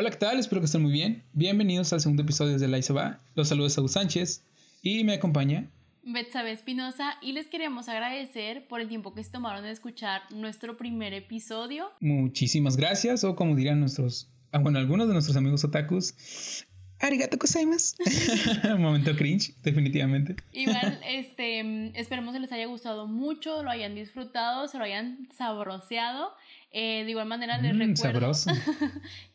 [0.00, 0.38] Hola, ¿qué tal?
[0.38, 1.24] Espero que estén muy bien.
[1.32, 3.18] Bienvenidos al segundo episodio de La Va.
[3.34, 4.44] Los saludos a Sánchez
[4.80, 5.68] y me acompaña
[6.04, 10.76] Betsabe Espinosa y les queremos agradecer por el tiempo que se tomaron de escuchar nuestro
[10.76, 11.90] primer episodio.
[11.98, 16.14] Muchísimas gracias, o como dirían nuestros, ah, bueno, algunos de nuestros amigos otakus,
[17.00, 17.96] arigato gozaimasu.
[18.78, 20.36] Momento cringe, definitivamente.
[20.52, 26.32] Igual, este, esperemos que les haya gustado mucho, lo hayan disfrutado, se lo hayan sabroseado.
[26.70, 28.32] Eh, de igual manera les mm, recuerdo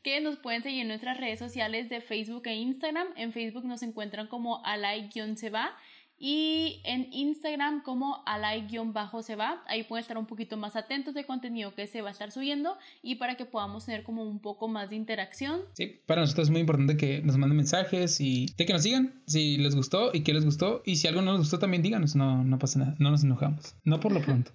[0.03, 3.07] que nos pueden seguir en nuestras redes sociales de Facebook e Instagram.
[3.15, 5.75] En Facebook nos encuentran como alay-seba
[6.17, 9.63] y en Instagram como alay-se va.
[9.67, 12.77] Ahí pueden estar un poquito más atentos de contenido que se va a estar subiendo
[13.01, 15.61] y para que podamos tener como un poco más de interacción.
[15.73, 19.21] Sí, para nosotros es muy importante que nos manden mensajes y de que nos sigan
[19.27, 20.81] si les gustó y qué les gustó.
[20.85, 23.75] Y si algo no les gustó también díganos, no, no pasa nada, no nos enojamos.
[23.83, 24.51] No por lo pronto.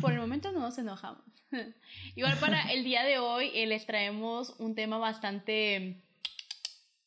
[0.00, 1.22] Por el momento no nos enojamos.
[2.14, 5.96] Igual para el día de hoy eh, les traemos un tema bastante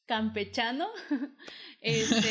[0.06, 0.88] campechano.
[1.86, 2.30] Este,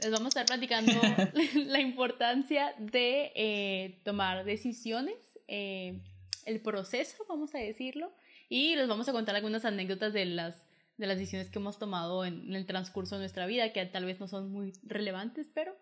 [0.00, 0.92] les vamos a estar platicando
[1.66, 5.16] la importancia de eh, tomar decisiones,
[5.48, 6.00] eh,
[6.44, 8.12] el proceso, vamos a decirlo,
[8.48, 10.56] y les vamos a contar algunas anécdotas de las,
[10.96, 14.20] de las decisiones que hemos tomado en, el transcurso de nuestra vida, que tal vez
[14.20, 15.76] no son muy relevantes, pero...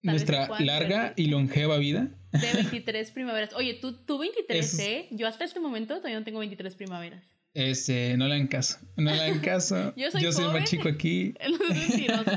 [0.00, 2.08] Nuestra larga y longeva vida.
[2.30, 3.52] De 23 primaveras.
[3.54, 5.08] Oye, tú, tú 23, ¿eh?
[5.10, 7.24] Yo hasta este momento todavía no tengo 23 primaveras.
[7.52, 8.78] Este, no le hagan caso.
[8.96, 9.92] No le hagan caso.
[9.96, 11.34] yo soy, yo soy más chico aquí.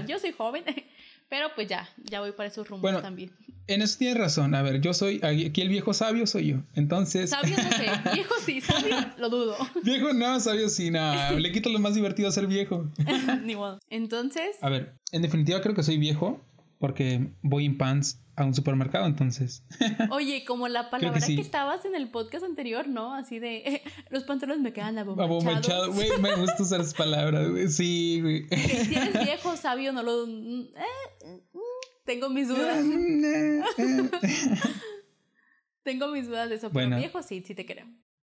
[0.08, 0.64] yo soy joven.
[1.32, 3.32] Pero pues ya, ya voy para esos rumbos bueno, también.
[3.68, 4.54] En eso tienes razón.
[4.54, 6.58] A ver, yo soy, aquí el viejo sabio soy yo.
[6.74, 7.30] Entonces.
[7.30, 9.56] Sabio no sé, viejo sí, sabio lo dudo.
[9.82, 11.32] Viejo no, sabio sí, nada.
[11.32, 12.92] Le quito lo más divertido a ser viejo.
[13.46, 13.80] Ni modo.
[13.90, 14.58] Entonces.
[14.62, 16.42] A ver, en definitiva creo que soy viejo
[16.80, 19.64] porque voy en pants a un supermercado, entonces.
[20.12, 23.14] Oye, como la palabra que, estabas en el podcast anterior, ¿no?
[23.14, 25.94] Así de los pantalones me quedan abombachados.
[25.94, 27.68] Güey, me gusta usar esas palabras, güey.
[27.68, 28.48] Sí, güey.
[28.50, 30.28] si eres viejo, sabio, no lo.
[30.28, 31.42] Eh,
[32.06, 32.84] tengo mis dudas.
[35.84, 37.86] tengo mis dudas de eso, pero viejo sí, sí te creo.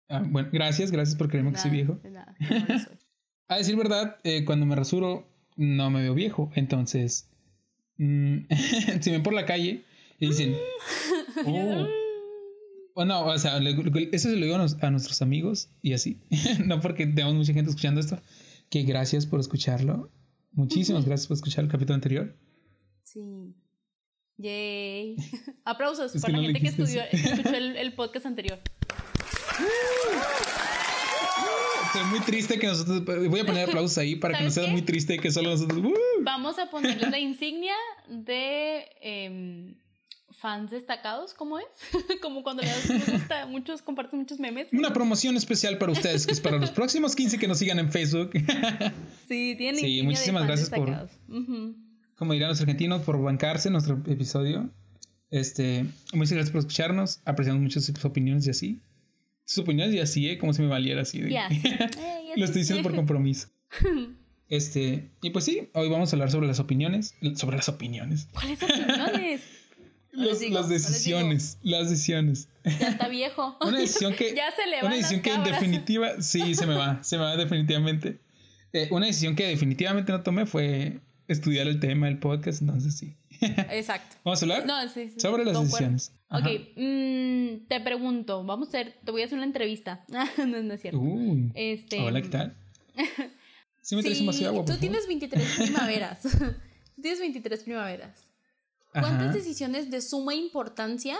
[0.09, 1.99] Ah, bueno, gracias, gracias por creerme que soy viejo.
[2.05, 2.37] nada,
[3.49, 7.31] a decir verdad, eh, cuando me rasuro, no me veo viejo, entonces.
[7.97, 8.47] Mm,
[9.01, 9.85] si ven por la calle
[10.25, 10.57] y dicen,
[11.47, 11.87] oh.
[12.97, 16.21] O no, o sea, eso se lo digo a, nuestros amigos y así.
[16.65, 18.21] no porque tenemos mucha gente escuchando esto.
[18.71, 20.11] Que gracias por escucharlo.
[20.53, 22.37] Muchísimas gracias por escuchar el capítulo anterior.
[23.03, 23.53] Sí.
[24.37, 25.17] Yay.
[25.65, 28.61] Aplausos para la gente que, estudió, escuchó el, podcast anterior.
[31.87, 33.05] Estoy muy triste que nosotros.
[33.05, 35.81] Voy a poner aplausos ahí para que no sea muy triste que solo nosotros.
[36.23, 37.75] Vamos a ponerle la insignia
[38.09, 38.87] de.
[39.01, 39.77] Em,
[40.44, 41.65] fans destacados, ¿cómo es?
[42.21, 44.69] Como cuando le gusta, muchos comparten muchos memes.
[44.75, 47.91] Una promoción especial para ustedes, que es para los próximos 15 que nos sigan en
[47.91, 48.32] Facebook.
[49.27, 51.09] sí, tiene Sí, muchísimas gracias por,
[52.15, 54.71] como dirán los argentinos, por bancarse nuestro episodio.
[55.31, 58.82] Este, muchas gracias por escucharnos, apreciamos mucho sus opiniones y así.
[59.47, 60.37] Sus opiniones y así, ¿eh?
[60.37, 61.22] Como si me valiera así.
[61.22, 63.49] Lo estoy diciendo por compromiso.
[64.49, 67.15] Este, y pues sí, hoy vamos a hablar sobre las opiniones.
[67.34, 68.28] Sobre las opiniones.
[68.31, 69.41] ¿Cuáles opiniones?
[70.15, 72.49] Las decisiones, las decisiones.
[72.65, 73.57] Ya está viejo.
[73.67, 74.35] Una decisión que.
[74.37, 76.09] ya se le va Una decisión que en definitiva.
[76.21, 78.21] Sí, se me va, se me va definitivamente.
[78.73, 83.15] Eh, una decisión que definitivamente no tomé fue estudiar el tema del podcast, entonces sí.
[83.41, 84.17] Exacto.
[84.25, 84.67] ¿Vamos a hablar?
[84.67, 86.13] No, sí, Sobre las decisiones.
[86.31, 90.05] Ok, mm, te pregunto, vamos a hacer, te voy a hacer una entrevista.
[90.09, 90.99] no, no es cierto.
[90.99, 92.57] Uh, este, hola, ¿qué tal?
[93.81, 96.23] Sí, me sí, demasiado agua, Tú tienes 23 primaveras.
[96.23, 98.34] tú tienes 23 primaveras.
[99.00, 101.19] ¿Cuántas decisiones de suma importancia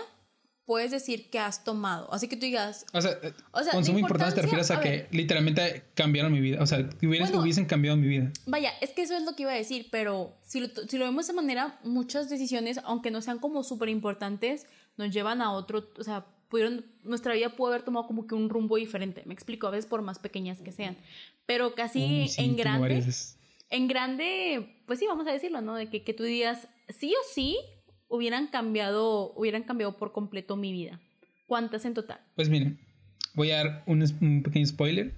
[0.65, 2.11] puedes decir que has tomado?
[2.13, 2.85] Así que tú digas.
[2.93, 3.33] O sea, eh,
[3.71, 6.61] con suma importancia te refieres a, que literalmente cambiaron mi vida.
[6.61, 8.31] O sea, que hubiesen cambiado mi vida.
[8.45, 11.05] Vaya, es que eso es lo que iba a decir, pero si lo, si lo
[11.05, 14.65] vemos de manera, muchas decisiones, aunque no sean como súper importantes,
[14.97, 15.89] nos llevan a otro.
[15.99, 19.23] O sea, pudieron, nuestra vida puede haber tomado como que un rumbo diferente.
[19.25, 20.97] Me explico, a veces por más pequeñas que sean.
[21.45, 23.03] Pero casi en grande.
[23.71, 25.75] En grande, pues sí, vamos a decirlo, ¿no?
[25.75, 27.57] De que, que tú digas, sí o sí
[28.07, 30.99] hubieran cambiado, hubieran cambiado por completo mi vida.
[31.47, 32.19] ¿Cuántas en total?
[32.35, 32.79] Pues miren,
[33.33, 35.13] voy a dar un, pequeño spoiler.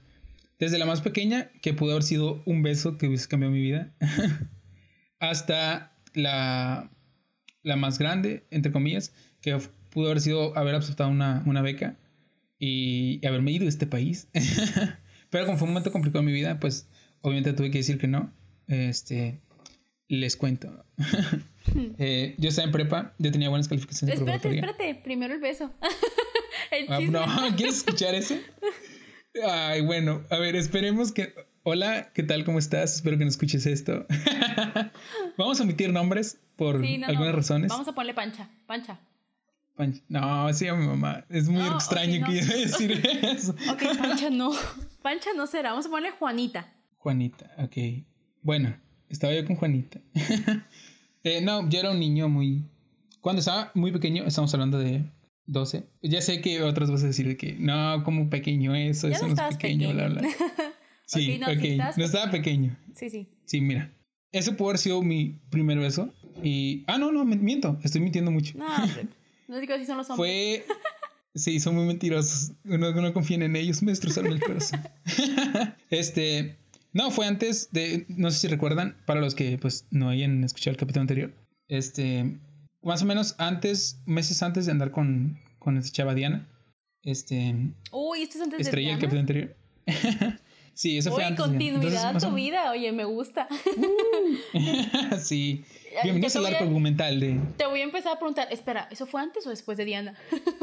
[0.59, 3.93] Desde la más pequeña, que pudo haber sido un beso que hubiese cambiado mi vida,
[5.19, 6.89] hasta la,
[7.61, 9.57] la más grande, entre comillas, que
[9.91, 11.97] pudo haber sido haber aceptado una, una beca
[12.59, 14.27] y, haberme ido de este país.
[15.29, 16.87] Pero como fue un momento complicado en mi vida, pues
[17.21, 18.31] obviamente tuve que decir que no.
[18.67, 19.41] Este,
[20.07, 20.85] les cuento.
[21.99, 24.19] Eh, yo estaba en prepa, yo tenía buenas calificaciones.
[24.19, 25.71] Espérate, espérate, primero el beso.
[26.71, 27.25] el ah, no,
[27.55, 28.35] ¿quieres escuchar eso?
[29.47, 31.33] Ay, bueno, a ver, esperemos que.
[31.63, 32.45] hola, ¿qué tal?
[32.45, 32.95] ¿Cómo estás?
[32.95, 34.05] Espero que no escuches esto.
[35.37, 37.69] Vamos a omitir nombres por algunas razones.
[37.69, 38.99] Vamos a ponerle Pancha, Pancha.
[39.75, 40.01] Pancha.
[40.09, 41.25] No, sí a mi mamá.
[41.29, 42.91] Es muy extraño que yo decir
[43.21, 43.55] eso.
[43.71, 44.51] Ok, Pancha no.
[45.01, 45.71] Pancha no será.
[45.71, 46.73] Vamos a ponerle Juanita.
[46.97, 48.05] Juanita, ok.
[48.41, 48.75] Bueno,
[49.09, 49.99] estaba yo con Juanita.
[51.27, 52.63] Eh, no, yo era un niño muy...
[53.21, 55.03] Cuando estaba muy pequeño, estamos hablando de
[55.47, 55.83] 12.
[56.01, 59.57] Ya sé que otras vas a decir que no, como pequeño eso, eso no, es
[59.57, 60.21] pequeño, bla, bla.
[61.05, 62.77] Sí, ok, no estaba pequeño.
[62.93, 63.29] Sí, sí.
[63.45, 63.93] Sí, mira.
[64.33, 66.13] Ese pudo haber sido mi primer beso.
[66.43, 66.83] Y.
[66.85, 67.79] Ah, no, no, miento.
[67.81, 68.57] Estoy mintiendo mucho.
[68.57, 68.67] No,
[69.47, 70.63] no digo así son los hombres.
[70.65, 70.65] Fue.
[71.35, 72.53] Sí, son muy mentirosos.
[72.65, 74.81] Uno no confía en ellos, me destrozaron el corazón.
[75.91, 76.57] este.
[76.97, 78.05] No, fue antes de.
[78.09, 81.31] No sé si recuerdan, para los que pues no hayan escuchado el capítulo anterior.
[81.67, 82.39] Este.
[82.81, 86.47] Más o menos antes, meses antes de andar con, con esta chava Diana.
[87.03, 87.53] Este.
[87.91, 88.95] Uy, esto es antes de Diana.
[88.95, 89.55] el capítulo anterior.
[90.73, 91.43] Sí, eso fue antes.
[91.43, 93.47] continuidad a tu vida, oye, me gusta.
[95.19, 95.65] sí.
[96.03, 97.41] Bienvenidos al arco argumental de...
[97.57, 100.13] Te voy a empezar a preguntar, espera, ¿eso fue antes o después de Diana?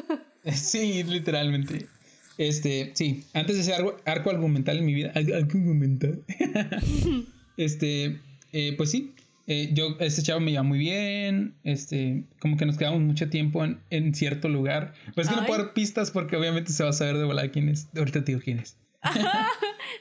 [0.53, 1.89] sí, literalmente.
[2.37, 6.23] Este, sí, antes de ese arco, arco argumental en mi vida, arco argumental.
[7.57, 8.19] este,
[8.53, 9.13] eh, pues sí,
[9.47, 13.65] eh, yo, este chavo me iba muy bien, este, como que nos quedamos mucho tiempo
[13.65, 14.95] en, en cierto lugar.
[15.15, 17.69] Pues que no puedo dar pistas porque obviamente se va a saber de volar quién
[17.69, 17.89] es.
[17.97, 18.77] Ahorita te digo quién es.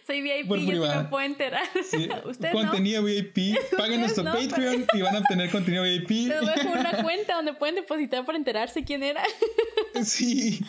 [0.07, 1.63] Soy VIP, y yo me puedo enterar.
[1.89, 2.07] Sí.
[2.51, 3.55] contenido VIP.
[3.77, 6.09] Paguen nuestro Patreon y van a obtener contenido VIP.
[6.09, 9.23] Les a una cuenta donde pueden depositar para enterarse quién era.
[10.03, 10.59] sí.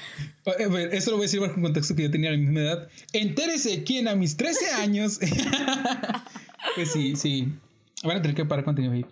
[0.93, 2.89] Eso lo voy a decir bajo un contexto que yo tenía a la misma edad.
[3.13, 5.19] Entérese quién a mis 13 años.
[6.75, 7.49] pues sí, sí.
[8.03, 9.09] Van a tener que pagar contenido VIP.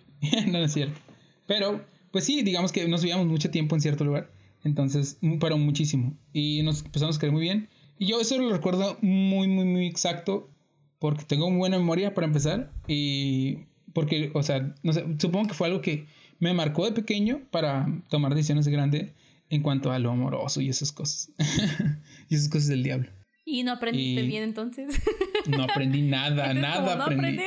[0.47, 0.99] no, es cierto.
[1.47, 4.29] Pero, pues sí, digamos que nos veíamos mucho tiempo en cierto lugar.
[4.63, 6.17] Entonces, pero muchísimo.
[6.31, 7.69] Y nos empezamos a quedar muy bien.
[7.97, 10.49] Y yo eso lo recuerdo muy, muy, muy exacto
[10.99, 13.59] porque tengo buena memoria para empezar y
[13.93, 16.07] porque, o sea, no sé, supongo que fue algo que
[16.39, 19.13] me marcó de pequeño para tomar decisiones de grande
[19.49, 21.31] en cuanto a lo amoroso y esas cosas.
[22.29, 23.09] y esas cosas del diablo.
[23.45, 24.99] ¿Y no aprendiste bien entonces?
[25.47, 27.43] no aprendí nada, nada aprendí.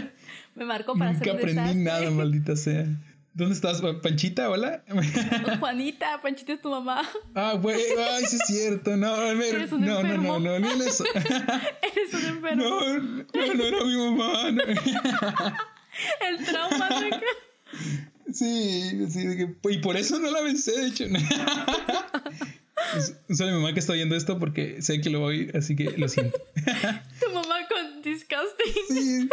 [0.54, 2.86] me marcó para Nunca aprendí nada, maldita sea.
[3.32, 3.80] ¿Dónde estás?
[4.02, 4.50] ¿Panchita?
[4.50, 4.82] ¿Hola?
[5.60, 7.02] Juanita, Panchita es tu mamá.
[7.34, 8.96] Ah, güey, ay, sí es cierto.
[8.96, 11.04] No, a ver, no, no, no, no, no, eso.
[11.14, 12.62] Eres un enfermo.
[12.64, 14.48] No, no, no era mi mamá.
[16.28, 17.20] El trauma de
[18.32, 19.26] Sí, sí,
[19.70, 21.04] y por eso no la besé, de hecho.
[23.32, 26.08] Solo mi mamá que está oyendo esto porque sé que lo voy, así que lo
[26.08, 26.38] siento.
[27.20, 28.72] Tu mamá con disgusting.
[28.88, 29.28] Sí.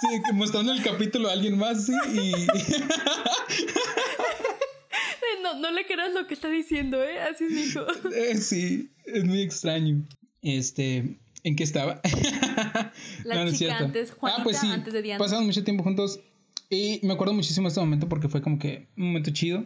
[0.00, 2.32] Sí, mostrando el capítulo a alguien más, sí, y...
[5.42, 7.20] no, no le creas lo que está diciendo, ¿eh?
[7.20, 7.80] Así es mi hijo.
[8.14, 10.06] Eh, sí, es muy extraño.
[10.42, 12.00] Este, ¿en qué estaba?
[13.24, 15.18] La no, chica antes, Juanita, ah, pues sí, antes de Diana.
[15.18, 16.20] Pasamos mucho tiempo juntos
[16.68, 19.64] y me acuerdo muchísimo de este momento porque fue como que un momento chido.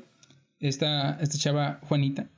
[0.59, 2.29] Esta, esta chava Juanita.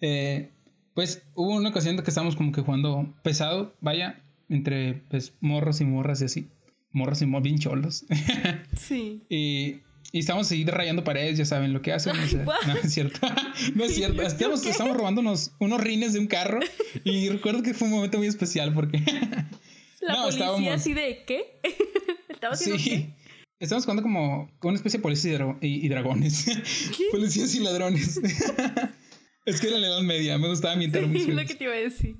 [0.00, 0.50] eh,
[0.94, 5.84] pues hubo una ocasión que estábamos como que jugando pesado, vaya, entre pues morros y
[5.84, 6.48] morras y así
[6.90, 8.04] morros y bien cholos.
[8.76, 9.22] Sí.
[9.28, 9.80] y,
[10.12, 12.14] y estamos ahí rayando paredes, ya saben lo que hacen.
[12.16, 13.20] No, es cierto.
[13.74, 14.22] no es cierto.
[14.22, 16.60] Estamos, estamos robando unos, unos rines de un carro.
[17.04, 18.98] Y recuerdo que fue un momento muy especial porque.
[20.00, 20.72] La no, policía estábamos...
[20.72, 21.60] así de ¿qué?
[22.28, 22.90] ¿Estaba haciendo sí.
[22.90, 23.14] qué?
[23.58, 26.46] Estamos jugando como una especie de policía y, dragones.
[27.10, 28.20] Policías y ladrones.
[29.46, 31.72] es que era la edad media, me gustaba ambientar sí, Es lo que te iba
[31.72, 32.16] a decir.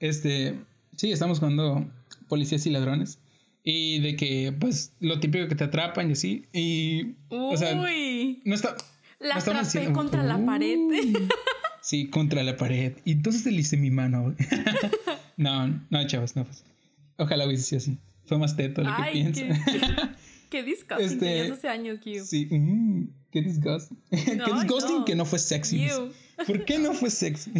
[0.00, 0.58] Este,
[0.96, 1.88] sí, estamos jugando
[2.28, 3.21] policías y ladrones.
[3.64, 6.46] Y de que, pues, lo típico que te atrapan y así.
[6.52, 7.14] Y.
[7.30, 7.54] Uy.
[7.54, 8.76] O sea, no está.
[9.20, 10.78] La no atrapé contra la pared.
[11.80, 12.94] sí, contra la pared.
[13.04, 14.34] Y entonces le hice mi mano.
[15.36, 16.44] no, no, chavos, no.
[16.44, 16.64] Pues.
[17.18, 17.98] Ojalá hubiese sido así.
[18.26, 19.42] Fue más teto lo que pienso.
[20.50, 21.06] Qué, disgusting.
[21.06, 22.24] Este, Tenías 12 años, Gio.
[22.24, 23.96] Sí, mm, qué disgusting.
[24.10, 25.86] qué disgusting que no fue sexy.
[26.46, 27.52] ¿Por qué no fue sexy?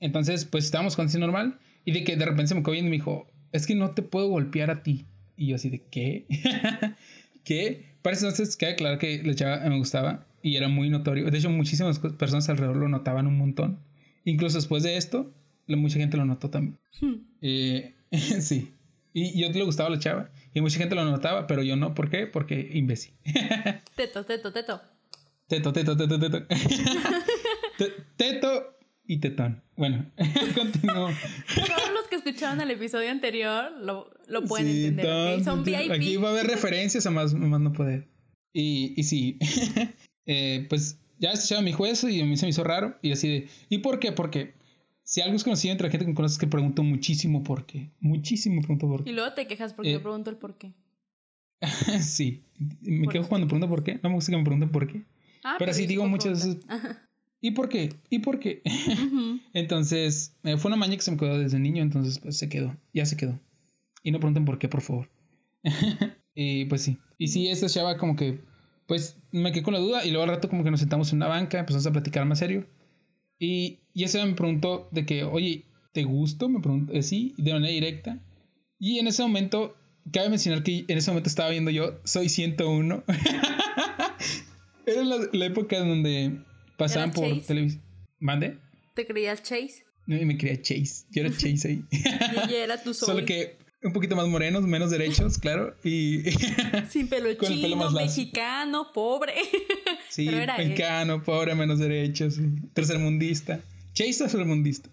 [0.00, 1.58] Entonces, pues estábamos con así normal.
[1.84, 4.02] Y de que de repente se me viendo y me dijo, es que no te
[4.02, 5.06] puedo golpear a ti.
[5.36, 6.26] Y yo así de, ¿qué?
[7.44, 7.94] ¿Qué?
[8.02, 11.30] Para entonces queda claro que la chava me gustaba y era muy notorio.
[11.30, 13.78] De hecho, muchísimas personas alrededor lo notaban un montón.
[14.24, 15.32] Incluso después de esto,
[15.68, 16.78] mucha gente lo notó también.
[17.00, 17.14] Hmm.
[17.42, 17.94] Eh,
[18.40, 18.72] sí.
[19.12, 20.30] Y yo le gustaba a la chava.
[20.52, 21.94] Y mucha gente lo notaba, pero yo no.
[21.94, 22.26] ¿Por qué?
[22.26, 23.14] Porque imbécil.
[23.94, 24.80] teto, teto, teto.
[25.46, 26.46] Teto, teto, teto, teto.
[28.16, 28.73] teto
[29.06, 29.62] y tetón.
[29.76, 30.10] Bueno,
[30.54, 31.10] continúo.
[31.54, 35.44] Todos los que escucharon el episodio anterior lo, lo pueden entender.
[35.44, 35.90] Son VIP.
[35.90, 38.08] Aquí va a haber referencias a más, más no poder.
[38.52, 39.38] Y, y sí,
[40.26, 42.96] eh, pues ya se echaba mi juez y a mí se me hizo raro.
[43.02, 44.12] Y así de, ¿y por qué?
[44.12, 44.54] Porque
[45.02, 47.66] si algo es conocido entre la gente que me conoce es que pregunto muchísimo por
[47.66, 47.90] qué.
[48.00, 49.10] Muchísimo pregunto por qué.
[49.10, 50.72] Y luego te quejas porque Eh, yo pregunto el por qué.
[52.00, 52.44] sí.
[52.80, 53.98] Me quejo cuando pregunto por qué.
[54.02, 55.04] No me gusta que me pregunten por qué.
[55.42, 56.80] Ah, pero sí digo muchas preguntar.
[56.80, 56.96] veces.
[57.44, 57.92] ¿Y por qué?
[58.08, 58.62] ¿Y por qué?
[59.52, 62.74] Entonces, eh, fue una maña que se me quedó desde niño, entonces pues se quedó,
[62.94, 63.38] ya se quedó.
[64.02, 65.10] Y no pregunten por qué, por favor.
[66.34, 66.96] y pues sí.
[67.18, 68.40] Y sí, esta chava como que,
[68.86, 71.18] pues me quedé con la duda y luego al rato como que nos sentamos en
[71.18, 72.66] una banca, empezamos a platicar más serio.
[73.38, 76.48] Y, y esa me preguntó de que, oye, ¿te gusto?
[76.48, 78.22] Me preguntó, eh, sí, de manera directa.
[78.78, 79.76] Y en ese momento,
[80.14, 83.04] cabe mencionar que en ese momento estaba viendo yo Soy 101.
[84.86, 86.38] Era la, la época en donde
[86.76, 87.82] pasaban ¿Era por televisión.
[88.18, 88.58] ¿Mande?
[88.94, 89.84] ¿Te creías Chase?
[90.06, 91.06] No, y me quería Chase.
[91.10, 91.84] Yo era Chase ahí.
[91.90, 92.94] Y ella era tu.
[92.94, 95.76] Solo que un poquito más morenos, menos derechos, claro.
[95.84, 96.22] Y
[96.90, 99.34] Sin pelo con el pelo chino, más mexicano, pobre.
[100.08, 100.48] sí, él.
[100.56, 102.38] mexicano, pobre, menos derechos.
[102.72, 103.60] Tercermundista.
[103.92, 104.88] Chase tercermundista.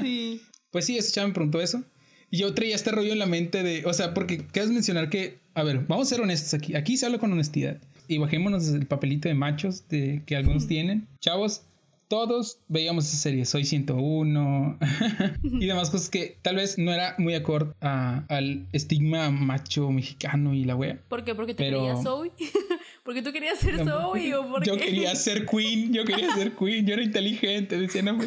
[0.00, 0.40] Sí.
[0.70, 1.84] Pues sí, ese chavo me preguntó eso.
[2.30, 5.40] Y yo traía este rollo en la mente de, o sea, porque quieres mencionar que,
[5.54, 6.76] a ver, vamos a ser honestos aquí.
[6.76, 7.80] Aquí se habla con honestidad.
[8.10, 11.06] Y bajémonos el papelito de machos de, que algunos tienen.
[11.20, 11.62] Chavos,
[12.08, 14.78] todos veíamos esa serie, Soy 101
[15.44, 20.54] y demás cosas que tal vez no era muy acorde a- al estigma macho mexicano
[20.54, 20.98] y la wea.
[21.08, 21.36] ¿Por qué?
[21.36, 22.32] ¿Porque te Pero- querías Zoe?
[23.04, 26.84] ¿Porque tú querías ser Zoe o por yo quería ser queen, yo quería ser queen,
[26.86, 28.24] yo era inteligente, decía, no, me-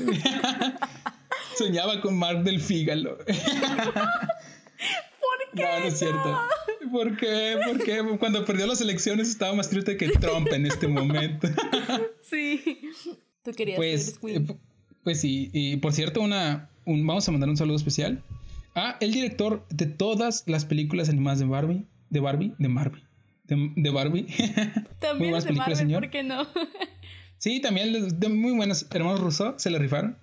[1.57, 3.17] soñaba con Mark del Fígalo.
[3.17, 3.35] ¿Por
[5.55, 5.61] qué?
[5.61, 6.39] No, no es cierto.
[6.93, 7.57] ¿Por qué?
[7.65, 8.01] ¿Por qué?
[8.19, 11.47] Cuando perdió las elecciones estaba más triste que Trump en este momento.
[12.21, 12.79] Sí.
[13.43, 14.47] Tú querías Pues, ser eh, Queen.
[14.47, 14.57] pu-
[15.03, 15.49] pues sí.
[15.53, 18.23] Y por cierto, una, un- vamos a mandar un saludo especial
[18.75, 21.85] a el director de todas las películas animadas de Barbie.
[22.09, 23.03] De Barbie, de Barbie.
[23.45, 24.23] De, de Barbie.
[24.29, 26.01] muy También buenas es de películas, Marvel, señor.
[26.03, 26.47] ¿por qué no?
[27.39, 30.17] Sí, también de, de muy buenos hermanos Russo se le rifaron.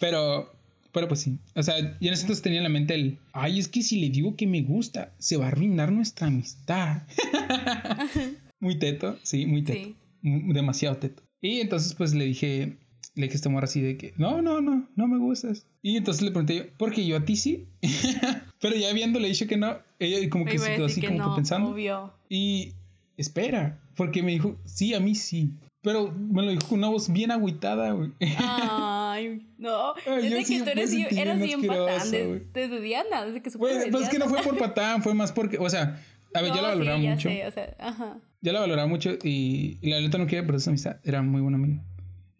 [0.00, 0.53] pero,
[0.94, 1.38] pero pues sí.
[1.56, 4.00] O sea, yo en ese entonces tenía en la mente el, ay, es que si
[4.00, 7.02] le digo que me gusta, se va a arruinar nuestra amistad.
[8.60, 9.88] muy teto, sí, muy teto.
[9.88, 9.96] Sí.
[10.22, 11.22] Demasiado teto.
[11.40, 12.78] Y entonces pues le dije,
[13.16, 15.66] le dije a este amor así de que, no, no, no, no me gustas.
[15.82, 17.66] Y entonces le pregunté yo, porque yo a ti sí.
[18.60, 21.30] pero ya habiéndole dicho que no, ella como que se quedó así que como no,
[21.30, 21.70] que pensando.
[21.70, 22.14] obvio.
[22.28, 22.74] Y
[23.16, 25.50] espera, porque me dijo, sí, a mí sí.
[25.84, 28.10] Pero me lo dijo con una voz bien agüitada, güey.
[28.38, 29.94] Ay, no.
[30.06, 31.88] Ay, desde sí que tú me eres, eras bien bien patán.
[32.00, 35.02] asqueroso, Desde, desde Diana, desde que supo Pues, pues es que no fue por patán,
[35.02, 36.02] fue más porque, o sea,
[36.34, 37.28] a ver, la No, sí, valoraba ya mucho.
[37.28, 38.18] sé, o sea, ajá.
[38.40, 40.96] Yo la valoraba mucho y, y la neta no quería perder esa amistad.
[41.04, 41.82] Era muy buena amiga.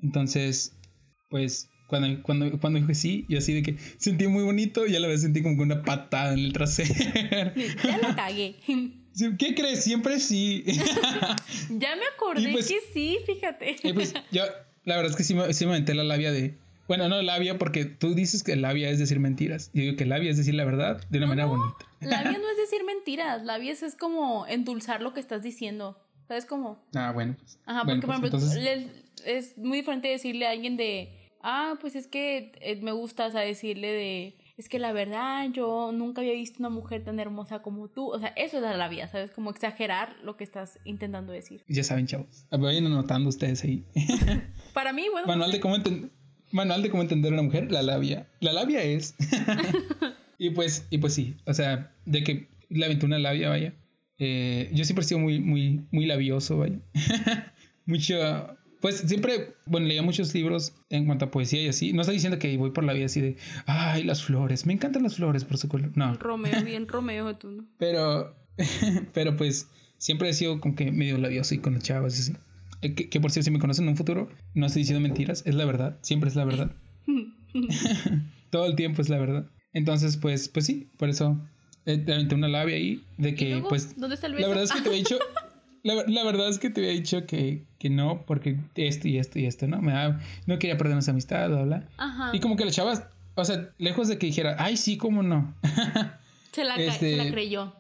[0.02, 0.72] Entonces,
[1.28, 1.68] pues,
[2.00, 5.00] cuando, cuando, cuando dijo que sí, yo así de que sentí muy bonito y a
[5.00, 6.92] la vez sentí como que una patada en el trasero.
[7.84, 8.56] Ya la cagué.
[9.38, 9.84] ¿Qué crees?
[9.84, 10.64] Siempre sí.
[11.70, 13.76] Ya me acordé pues- que sí, fíjate.
[13.82, 14.42] Y pues yo,
[14.84, 16.54] la verdad es que sí me, sí me aventé la labia de.
[16.86, 19.70] Bueno, no labia porque tú dices que labia es decir mentiras.
[19.72, 21.86] Yo digo que labia es decir la verdad de una manera bonita.
[22.00, 25.98] Labia no es decir mentiras, labias es como endulzar lo que estás diciendo.
[26.28, 26.82] ¿Sabes cómo?
[26.94, 27.36] Ah, bueno.
[27.38, 31.23] pues, Ajá, bueno, porque por pues, ejemplo, entonces, es muy diferente decirle a alguien de,
[31.44, 35.92] ah, pues es que eh, me gustas a decirle de, es que la verdad yo
[35.92, 38.08] nunca había visto una mujer tan hermosa como tú.
[38.08, 39.30] O sea, eso es la labia, ¿sabes?
[39.30, 41.62] Como exagerar lo que estás intentando decir.
[41.68, 42.46] ya saben, chavos.
[42.50, 43.84] Vayan anotando ustedes ahí.
[44.74, 46.10] Para mí, bueno, Manual de cómo entender.
[46.50, 48.28] Manual de cómo entender a una mujer, la labia.
[48.40, 49.14] La labia es.
[50.38, 51.36] y pues, y pues sí.
[51.46, 53.74] O sea, de que le aventé una labia, vaya.
[54.18, 56.78] Eh, yo siempre he sido muy, muy, muy labioso, vaya.
[57.86, 58.56] Mucho.
[58.84, 61.94] Pues siempre, bueno, leía muchos libros en cuanto a poesía y así.
[61.94, 65.04] No estoy diciendo que voy por la vida así de, ay, las flores, me encantan
[65.04, 65.92] las flores por su color.
[65.94, 67.64] No, Romeo, bien Romeo tú, ¿no?
[67.78, 68.36] pero,
[69.14, 72.38] pero pues siempre he sido como que medio labioso y con las chavas y así.
[72.82, 75.44] Eh, Que, que por cierto, si me conocen en un futuro, no estoy diciendo mentiras,
[75.46, 76.70] es la verdad, siempre es la verdad.
[78.50, 79.46] Todo el tiempo es la verdad.
[79.72, 81.40] Entonces, pues, pues sí, por eso
[81.86, 83.68] eh, te aventé una labia ahí de ¿Y que, luego?
[83.70, 85.18] pues, ¿Dónde está el la verdad es que te había dicho,
[85.82, 89.38] la, la verdad es que te había dicho que, que no, porque esto y esto
[89.38, 89.82] y esto, ¿no?
[89.82, 91.88] Me da- no quería perder esa amistad, bla, bla.
[91.98, 92.30] Ajá.
[92.34, 95.54] Y como que la chava, o sea, lejos de que dijera, ay, sí, cómo no.
[96.52, 97.74] Se la, este- se la creyó.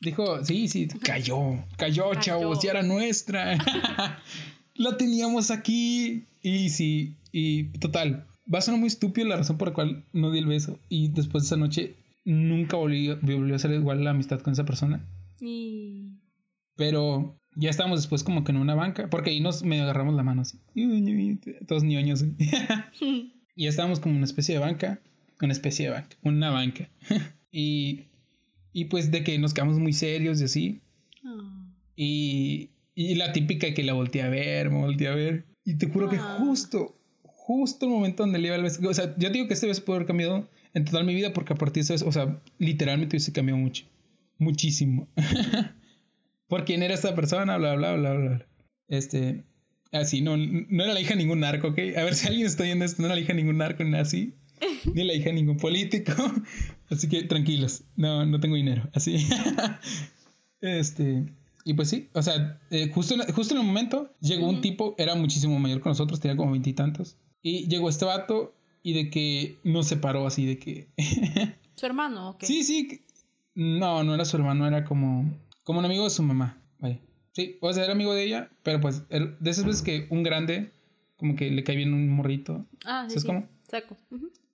[0.00, 1.36] Dijo, sí, sí, cayó,
[1.76, 2.20] cayó, Cayó.
[2.20, 3.58] chavos, ya era nuestra.
[4.74, 6.24] la teníamos aquí.
[6.42, 10.30] Y sí, y total, va a sonar muy estúpido la razón por la cual no
[10.30, 10.78] di el beso.
[10.88, 14.64] Y después de esa noche nunca volvió, volvió a ser igual la amistad con esa
[14.64, 15.06] persona.
[15.38, 16.14] Y...
[16.76, 20.22] Pero ya estábamos después como que en una banca, porque ahí nos medio agarramos la
[20.22, 20.58] mano así.
[21.66, 22.24] Todos ñoños.
[23.56, 25.00] y ya estábamos como en una especie de banca.
[25.40, 26.16] Una especie de banca.
[26.22, 26.88] Una banca.
[27.52, 28.04] y,
[28.72, 30.80] y pues de que nos quedamos muy serios y así.
[31.24, 31.66] Ah.
[31.96, 35.46] Y, y la típica que la volteé a ver, me volteé a ver.
[35.64, 36.36] Y te juro que Ah.
[36.38, 38.88] justo, justo el momento donde le iba el beso.
[38.88, 41.52] O sea, yo digo que este beso puede haber cambiado en toda mi vida porque
[41.52, 43.84] a partir de eso, o sea, literalmente hubiese cambiado mucho.
[44.38, 45.08] Muchísimo.
[46.52, 48.46] Por quién era esta persona, bla, bla, bla, bla.
[48.86, 49.42] Este,
[49.90, 51.78] así, no, no era la hija de ningún narco, ¿ok?
[51.96, 53.96] A ver si alguien está viendo esto, no era la hija de ningún narco ni
[53.96, 54.34] así.
[54.94, 56.12] Ni la hija de ningún político.
[56.90, 58.90] Así que tranquilos, no, no tengo dinero.
[58.92, 59.26] Así.
[60.60, 61.24] Este,
[61.64, 64.94] y pues sí, o sea, eh, justo, en, justo en el momento llegó un tipo,
[64.98, 67.16] era muchísimo mayor que nosotros, tenía como veintitantos.
[67.40, 70.88] Y, llegó este vato y de que nos separó así, de que...
[71.76, 72.44] ¿Su hermano o qué?
[72.44, 73.00] Sí, sí.
[73.54, 75.32] No, no era su hermano, era como,
[75.64, 76.62] como un amigo de su mamá.
[76.78, 77.00] Vaya.
[77.32, 80.72] Sí, o sea, era amigo de ella, pero pues de esas veces que un grande
[81.16, 82.66] como que le cae bien un morrito.
[82.84, 83.14] Ah, sí.
[83.14, 83.48] ¿Sabes cómo?
[83.68, 83.96] Saco.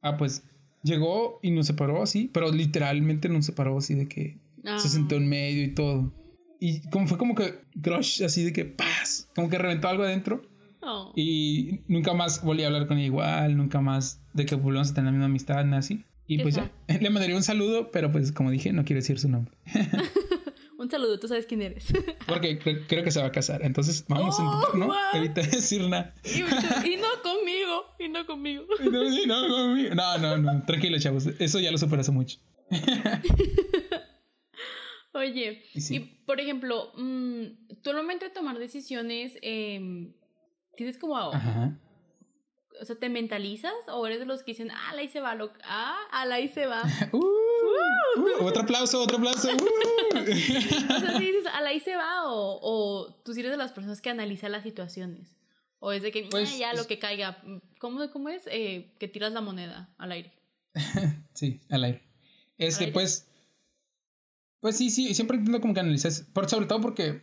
[0.02, 0.44] Ah, pues
[0.82, 4.38] llegó y nos separó así, pero literalmente nos separó así de que
[4.78, 6.12] se sentó en medio y todo.
[6.60, 10.42] Y como fue como que crush así de que paz, como que reventó algo adentro.
[10.82, 11.12] Oh.
[11.16, 14.94] Y nunca más volví a hablar con ella igual, nunca más de que volvamos a
[14.94, 16.04] tener la misma amistad, nada así.
[16.26, 19.28] Y pues ya, le mandaría un saludo, pero pues como dije, no quiero decir su
[19.28, 19.54] nombre.
[20.78, 21.92] un saludo, tú sabes quién eres.
[22.26, 24.94] Porque creo que se va a casar, entonces vamos a intentar, ¿no?
[25.12, 26.14] Evita decir nada.
[26.24, 28.64] Y, no conmigo, y no conmigo.
[29.26, 29.94] no, no conmigo.
[29.94, 32.38] No, no, no, tranquilo, chavos, eso ya lo superé hace mucho.
[35.14, 37.44] Oye, y, por ejemplo, mmm,
[37.82, 40.14] tú al momento de tomar decisiones, eh,
[40.76, 41.32] tienes como...
[42.80, 45.52] O sea, ¿te mentalizas o eres de los que dicen, ah, ahí se va, lo...
[45.64, 46.82] ah, ahí se va?
[47.12, 49.48] uh, uh, otro aplauso, otro aplauso.
[49.48, 50.18] Uh.
[50.18, 54.10] o sea, si dices, ahí se va o, o tú eres de las personas que
[54.10, 55.36] analizan las situaciones.
[55.80, 57.40] O es de que, pues, ya lo que caiga.
[57.78, 58.42] ¿Cómo, cómo es?
[58.46, 60.32] Eh, que tiras la moneda al aire.
[61.34, 62.02] sí, al aire.
[62.58, 63.28] Este, pues,
[64.60, 67.22] pues sí, sí, siempre intento como que analizar, por, sobre todo porque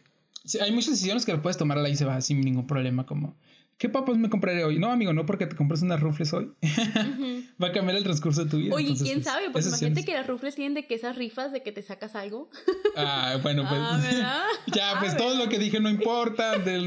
[0.61, 3.05] hay muchas decisiones que lo puedes tomar a la y se va sin ningún problema,
[3.05, 3.35] como,
[3.77, 4.79] ¿qué papas me compraré hoy?
[4.79, 6.51] No, amigo, no porque te compras unas rufles hoy.
[7.61, 8.75] va a cambiar el transcurso de tu vida.
[8.75, 9.49] Oye, ¿quién pues, sabe?
[9.51, 12.49] Porque imagínate que las rufles tienen de que esas rifas de que te sacas algo.
[12.95, 13.81] ah, bueno, pues.
[14.23, 16.85] Ah, ya, pues todo lo que dije no importa, del.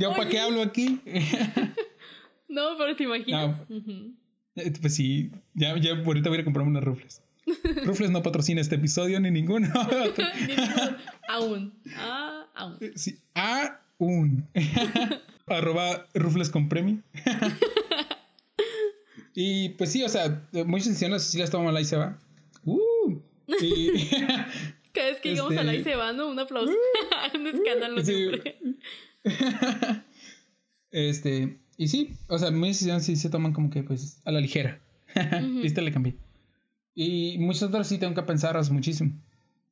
[0.00, 1.00] ¿Yo para qué hablo aquí?
[2.48, 3.56] no, pero te imaginas.
[4.56, 7.22] Eh, pues sí, ya, ya ahorita voy a comprarme unas rufles.
[7.84, 9.68] Rufles no patrocina este episodio ni ninguno.
[9.68, 10.96] ni ninguno.
[11.28, 11.74] Aún.
[11.96, 12.78] Ah, aún.
[12.94, 13.18] Sí,
[13.98, 14.48] aún.
[15.46, 16.98] Arroba Rufles con premio.
[19.34, 22.18] y pues sí, o sea, muchas decisiones sí las tomamos la y se va.
[22.64, 23.20] Uh,
[23.62, 23.92] y,
[24.92, 26.28] Cada vez que llegamos a la y se va, ¿no?
[26.28, 26.72] Un aplauso.
[26.72, 28.58] Uh, Un escándalo siempre.
[30.90, 34.40] este, y sí, o sea, muchas decisiones sí se toman como que pues a la
[34.40, 34.80] ligera.
[35.62, 36.16] Viste, le cambié.
[36.94, 39.12] Y muchas otras sí tengo que pensarlas muchísimo.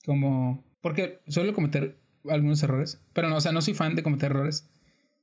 [0.04, 1.96] Como, porque suelo cometer
[2.30, 4.68] algunos errores, pero no, o sea, no soy fan de cometer errores.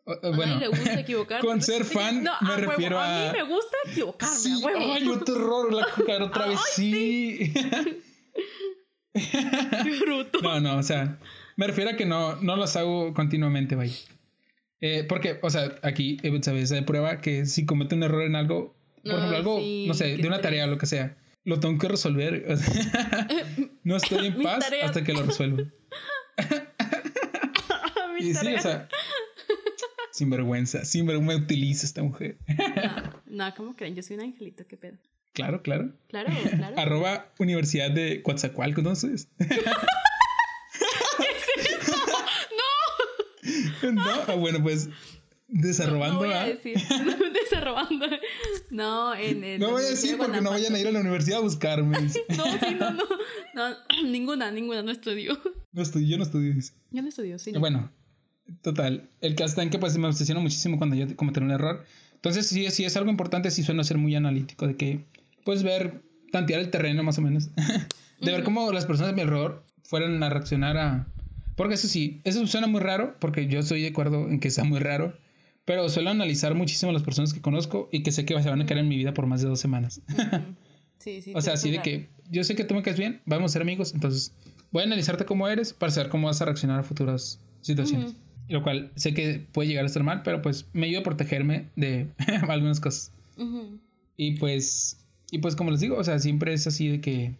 [0.05, 1.45] bueno, le gusta equivocarse.
[1.45, 3.29] con ser fan me refiero a...
[3.29, 5.87] A mí me gusta equivocarme, sí, Ay, otro error, la
[6.25, 7.53] otra vez, sí.
[10.01, 10.41] bruto.
[10.41, 11.19] No, no, o sea,
[11.55, 13.95] me refiero a que no, no los hago continuamente, vaya.
[14.81, 16.69] Eh, porque, o sea, aquí, ¿sabes?
[16.69, 20.27] Se prueba que si comete un error en algo, por ejemplo, algo, no sé, de
[20.27, 22.45] una tarea o lo que sea, lo tengo que resolver.
[23.83, 25.63] no estoy en paz hasta que lo resuelvo.
[28.23, 28.87] Y sí, o sea,
[30.11, 32.37] sin vergüenza, sin vergüenza utiliza esta mujer.
[32.47, 33.95] no, no, ¿cómo creen?
[33.95, 34.97] Yo soy un angelito, qué pedo.
[35.33, 35.91] Claro, claro.
[36.09, 36.75] Claro, claro.
[36.79, 39.27] Arroba Universidad de Coatzacoalco, ¿conoces?
[43.81, 43.91] ¡No!
[43.91, 44.89] no, ah, bueno, pues
[45.53, 46.15] Desarrobando.
[46.15, 46.77] No, voy a decir.
[47.43, 48.07] Desarrobando.
[48.71, 49.59] No, en el.
[49.59, 52.01] No voy a decir porque no vayan a ir a la universidad a buscarme.
[52.01, 53.03] no, sí, no, no,
[53.53, 53.75] no.
[54.03, 55.39] Ninguna, ninguna, no estudio.
[55.71, 56.55] No estudio, yo no estudio.
[56.89, 57.51] Yo no estudio, sí.
[57.51, 57.91] Bueno,
[58.61, 59.09] total.
[59.21, 61.85] El caso está en que pues me obsesiona muchísimo cuando yo cometo un error.
[62.15, 65.05] Entonces, sí, sí es algo importante, sí suelo ser muy analítico, de que
[65.43, 66.01] puedes ver,
[66.31, 67.49] tantear el terreno más o menos.
[68.21, 71.07] de ver cómo las personas de mi error fueran a reaccionar a.
[71.55, 74.63] Porque eso sí, eso suena muy raro, porque yo estoy de acuerdo en que sea
[74.63, 75.17] muy raro.
[75.65, 78.61] Pero suelo analizar muchísimo a las personas que conozco y que sé que se van
[78.61, 80.01] a quedar en mi vida por más de dos semanas.
[80.97, 81.31] Sí, sí.
[81.35, 83.61] o sea, así de que yo sé que tú me caes bien, vamos a ser
[83.61, 84.33] amigos, entonces
[84.71, 88.15] voy a analizarte cómo eres para saber cómo vas a reaccionar a futuras situaciones.
[88.49, 91.69] Lo cual sé que puede llegar a estar mal, pero pues me ayuda a protegerme
[91.75, 92.07] de
[92.47, 93.11] algunas cosas.
[94.17, 97.35] Y pues, y pues como les digo, o sea, siempre es así de que,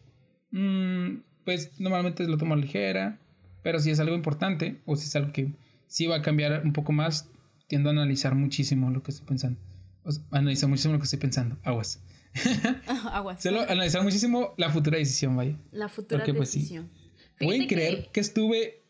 [0.52, 3.20] mm, pues normalmente lo tomo ligera,
[3.62, 5.52] pero si es algo importante o si es algo que
[5.88, 7.30] sí va a cambiar un poco más,
[7.68, 9.60] tiendo a analizar muchísimo lo que estoy pensando.
[10.04, 11.58] O analizar muchísimo lo que estoy pensando.
[11.64, 12.02] Aguas.
[13.12, 13.42] Aguas.
[13.42, 15.58] Solo analizar muchísimo la futura decisión, vaya.
[15.72, 16.90] La futura Porque, decisión.
[16.90, 17.46] Pues, sí.
[17.46, 18.20] ¿Pueden creer que...
[18.20, 18.84] estuve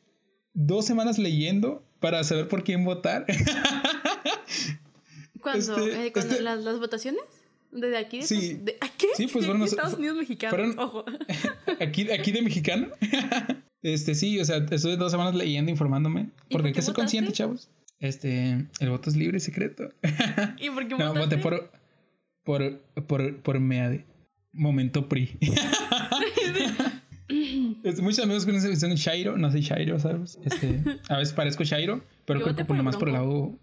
[0.54, 3.26] dos semanas leyendo para saber por quién votar?
[5.42, 7.22] Cuando, Este- eh, cuando este- las, las votaciones,
[7.72, 8.36] desde aquí, de, Sí.
[8.36, 9.08] Estados- de- ¿a qué?
[9.16, 11.06] Sí, pues De fueron- Estados Unidos mexicanos, fueron- ojo.
[11.82, 12.88] Aquí, aquí de mexicano.
[13.82, 16.22] Este, sí, o sea, estuve dos semanas leyendo, informándome.
[16.22, 17.70] ¿Y Porque por hay qué que ser consciente, chavos.
[18.00, 19.90] Este, el voto es libre y secreto.
[20.58, 21.20] ¿Y por qué No, votaste?
[21.20, 21.70] voté por,
[22.46, 24.06] por, por, por MEADE.
[24.54, 25.38] Momento PRI.
[27.84, 30.40] Este, muchos amigos que son Shairo, no soy Shairo, ¿sabes?
[30.44, 33.58] Este, a veces parezco Shairo, pero Yo creo que por nomás por el lado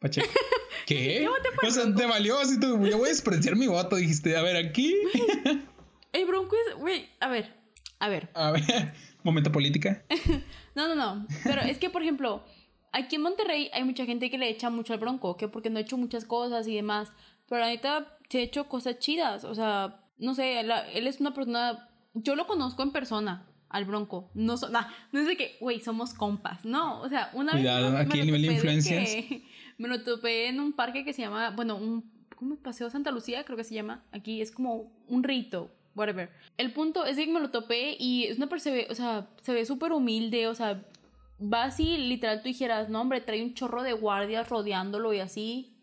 [0.00, 0.28] Pacheco.
[0.86, 1.26] ¿Qué?
[1.26, 2.00] O sea, Bronco.
[2.00, 4.94] te valió así tú, yo voy a despreciar mi voto, dijiste, a ver, aquí.
[6.12, 7.52] El Bronco es, güey, a ver,
[7.98, 8.28] a ver.
[8.34, 10.04] A ver, momento política.
[10.76, 11.24] No, no, no.
[11.44, 12.42] Pero es que, por ejemplo,
[12.90, 15.78] aquí en Monterrey hay mucha gente que le echa mucho al Bronco, que porque no
[15.78, 17.12] ha hecho muchas cosas y demás.
[17.48, 19.44] Pero la neta, se ha hecho cosas chidas.
[19.44, 21.88] O sea, no sé, él es una persona.
[22.14, 24.30] Yo lo conozco en persona, al Bronco.
[24.34, 26.64] No, so- nah, no es de que, güey, somos compas.
[26.64, 27.92] No, o sea, una Cuidado, vez.
[27.92, 29.04] me lo- aquí el nivel de influencias.
[29.10, 29.44] que-
[29.78, 32.12] me lo topé en un parque que se llama, bueno, un.
[32.36, 32.56] ¿Cómo?
[32.56, 34.02] Paseo Santa Lucía, creo que se llama.
[34.12, 36.30] Aquí es como un rito, whatever.
[36.56, 39.64] El punto es que me lo topé y es una persona, o sea, se ve
[39.64, 40.82] súper humilde, o sea,
[41.40, 45.73] va así, literal, tú dijeras, no, hombre, trae un chorro de guardias rodeándolo y así.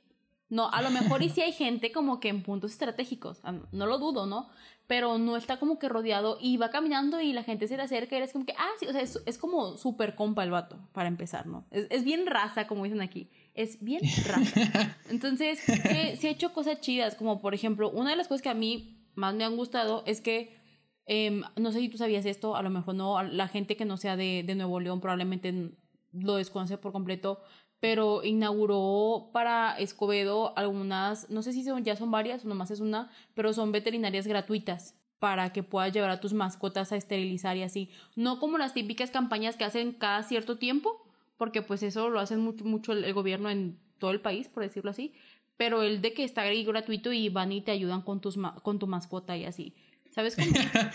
[0.51, 3.85] No, a lo mejor y sí hay gente como que en puntos estratégicos, ah, no
[3.87, 4.49] lo dudo, ¿no?
[4.85, 8.15] Pero no está como que rodeado y va caminando y la gente se le acerca
[8.15, 10.77] y eres como que, ah, sí, o sea, es, es como súper compa el vato,
[10.91, 11.65] para empezar, ¿no?
[11.71, 14.97] Es, es bien raza, como dicen aquí, es bien raza.
[15.09, 18.49] Entonces, sí, sí ha hecho cosas chidas, como por ejemplo, una de las cosas que
[18.49, 20.57] a mí más me han gustado es que,
[21.05, 23.95] em, no sé si tú sabías esto, a lo mejor no, la gente que no
[23.95, 25.71] sea de, de Nuevo León probablemente
[26.11, 27.41] lo desconoce por completo,
[27.81, 32.79] pero inauguró para Escobedo algunas, no sé si son, ya son varias o nomás es
[32.79, 37.63] una, pero son veterinarias gratuitas para que puedas llevar a tus mascotas a esterilizar y
[37.63, 37.89] así.
[38.15, 41.05] No como las típicas campañas que hacen cada cierto tiempo,
[41.37, 44.63] porque pues eso lo hacen mucho, mucho el, el gobierno en todo el país, por
[44.63, 45.13] decirlo así,
[45.57, 48.55] pero el de que está ahí gratuito y van y te ayudan con, tus ma-
[48.63, 49.73] con tu mascota y así.
[50.11, 50.47] ¿Sabes cómo?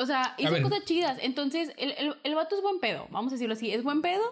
[0.00, 1.18] O sea, hizo cosas chidas.
[1.22, 3.72] Entonces, el, el, el vato es buen pedo, vamos a decirlo así.
[3.72, 4.22] Es buen pedo.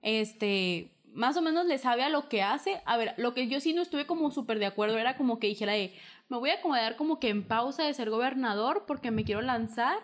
[0.00, 2.80] Este, más o menos le sabe a lo que hace.
[2.86, 5.46] A ver, lo que yo sí no estuve como súper de acuerdo era como que
[5.46, 5.92] dijera, eh,
[6.28, 9.98] me voy a acomodar como que en pausa de ser gobernador porque me quiero lanzar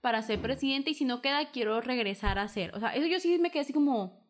[0.00, 2.74] para ser presidente y si no queda, quiero regresar a ser.
[2.74, 4.20] O sea, eso yo sí me quedé así como...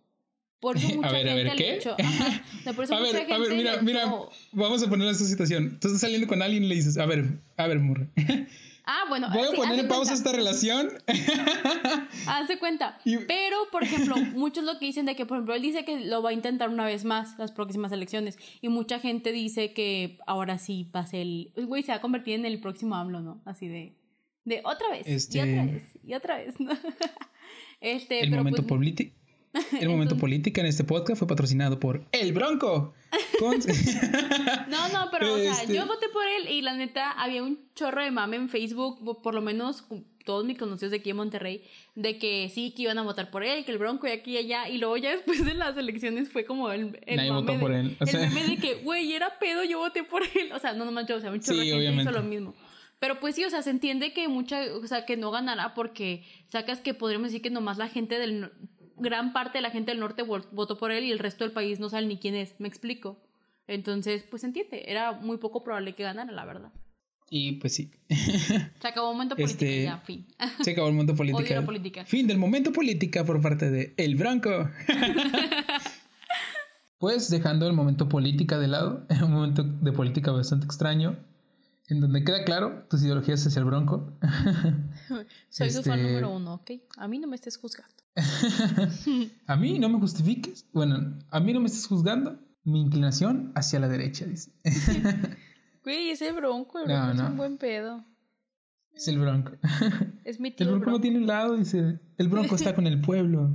[0.60, 1.74] Por eso mucha A ver, a gente ver, le ¿qué?
[1.76, 1.96] echó.
[1.98, 2.42] Ajá.
[2.66, 4.12] No, por eso A mucha ver, a ver, mira, mira,
[4.52, 5.78] vamos a poner esta situación.
[5.80, 8.06] Tú estás saliendo con alguien y le dices, a ver, a ver, Murray,
[8.84, 9.28] Ah, bueno.
[9.32, 10.14] voy a poner en pausa cuenta.
[10.14, 10.88] esta relación.
[12.26, 12.98] Hazte cuenta.
[13.04, 16.00] Y- Pero, por ejemplo, muchos lo que dicen de que, por ejemplo, él dice que
[16.00, 18.38] lo va a intentar una vez más las próximas elecciones.
[18.60, 21.52] Y mucha gente dice que ahora sí ser el.
[21.56, 23.42] Güey, se va a convertir en el próximo AMLO, ¿no?
[23.44, 23.98] Así de.
[24.44, 25.06] De otra vez.
[25.06, 25.82] Este- Y otra vez.
[26.04, 26.72] Y otra vez, ¿no?
[27.80, 29.16] Este, El pero momento pues, político.
[29.80, 32.94] El momento política en este podcast fue patrocinado por El Bronco.
[33.38, 33.58] Con-
[34.68, 37.58] No, no, pero, o sea, Este- yo voté por él y la neta había un
[37.74, 39.84] chorro de mame en Facebook, po- por lo menos
[40.24, 41.64] todos mis conocidos de aquí en Monterrey,
[41.96, 44.36] de que sí, que iban a votar por él, que el Bronco y aquí y
[44.38, 47.52] allá, y luego ya después de las elecciones fue como el, el Nadie mame votó
[47.54, 48.20] de, por él, o el sea.
[48.28, 50.52] meme de que, güey, era pedo, yo voté por él.
[50.52, 52.10] O sea, no nomás yo, o sea, un chorro Sí, de gente obviamente.
[52.10, 52.54] hizo lo mismo.
[53.00, 56.22] Pero pues sí, o sea, se entiende que mucha, o sea, que no ganará porque
[56.46, 58.52] sacas que podríamos decir que nomás la gente del,
[58.96, 61.52] gran parte de la gente del norte vo- votó por él y el resto del
[61.52, 63.18] país no sabe ni quién es, me explico.
[63.66, 66.72] Entonces, pues entiende, era muy poco probable que ganara, la verdad.
[67.31, 67.90] y pues sí.
[68.81, 70.26] Se acabó el momento político, Este, ya, fin.
[70.62, 72.05] Se acabó el momento la política.
[72.05, 74.68] Fin del momento política por parte de El Bronco.
[76.98, 81.16] pues dejando el momento política de lado, un momento de política bastante extraño,
[81.92, 84.18] en donde queda claro tus ideologías hacia el Bronco.
[85.50, 86.70] Soy su fan este- número uno, ¿ok?
[86.96, 87.92] A mí no me estés juzgando.
[89.46, 93.81] a mí no me justifiques, bueno, a mí no me estés juzgando mi inclinación hacia
[93.81, 94.50] la derecha, dice.
[95.85, 98.05] Güey, ese bronco, el No, bronco es un buen pedo.
[98.94, 99.52] es el Bronco.
[100.22, 101.98] Es mi El tío Bronco no tiene lado, dice.
[102.18, 103.50] El Bronco está con el pueblo.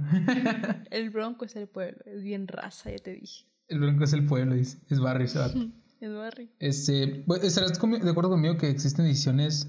[0.92, 3.46] El bronco es el pueblo, es bien raza, ya te dije.
[3.70, 4.78] El Bronco es el pueblo, dice.
[4.90, 5.58] Es barrio, ese vato.
[6.00, 6.48] Es barrio.
[6.60, 9.68] Este, bueno, ¿estarás de acuerdo conmigo que existen decisiones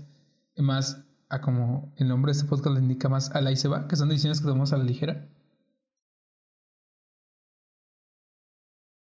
[0.57, 3.69] más a como el nombre de este podcast le indica más a la y se
[3.69, 5.29] va, que son decisiones que tomamos a la ligera?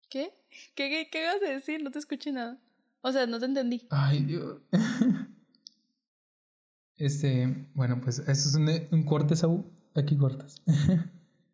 [0.08, 0.32] ¿Qué?
[0.74, 1.82] ¿Qué, qué, qué vas a decir?
[1.82, 2.58] No te escuché nada.
[3.00, 3.86] O sea, no te entendí.
[3.90, 4.60] Ay, Dios.
[7.00, 9.64] Este, bueno, pues eso es un, un corte, Saúl.
[9.94, 10.60] Aquí cortas.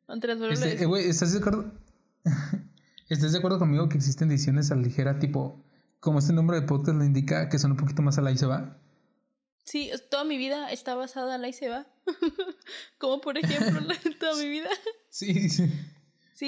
[0.07, 1.71] Andrés, Este, eh, güey, ¿estás de acuerdo?
[3.09, 5.63] ¿Estás de acuerdo conmigo que existen decisiones a la ligera, tipo,
[6.01, 8.39] como este nombre de podcast le indica, que son un poquito más a la y
[8.39, 8.79] se va?
[9.65, 11.87] Sí, toda mi vida está basada en la y se va.
[12.99, 13.81] Como por ejemplo,
[14.21, 14.69] toda mi vida.
[15.11, 15.71] Sí, sí.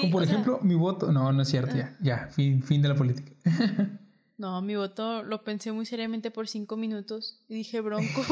[0.01, 1.13] Como por ejemplo, mi voto.
[1.13, 1.97] No, no es cierto, ya, ah.
[2.01, 3.31] ya, fin, fin de la política.
[4.37, 8.25] no, mi voto lo pensé muy seriamente por cinco minutos y dije, bronco.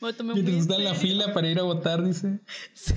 [0.00, 2.40] Me tomé muy en la fila para ir a votar, dice.
[2.72, 2.94] Sí.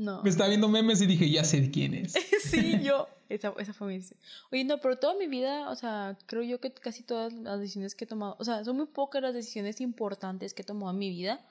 [0.00, 0.22] No.
[0.22, 2.14] Me estaba viendo memes y dije, ya sé quién es.
[2.42, 3.06] sí, yo.
[3.28, 4.02] Esa, esa fue mi.
[4.50, 7.94] Oye, no, pero toda mi vida, o sea, creo yo que casi todas las decisiones
[7.94, 10.98] que he tomado, o sea, son muy pocas las decisiones importantes que he tomado en
[10.98, 11.46] mi vida.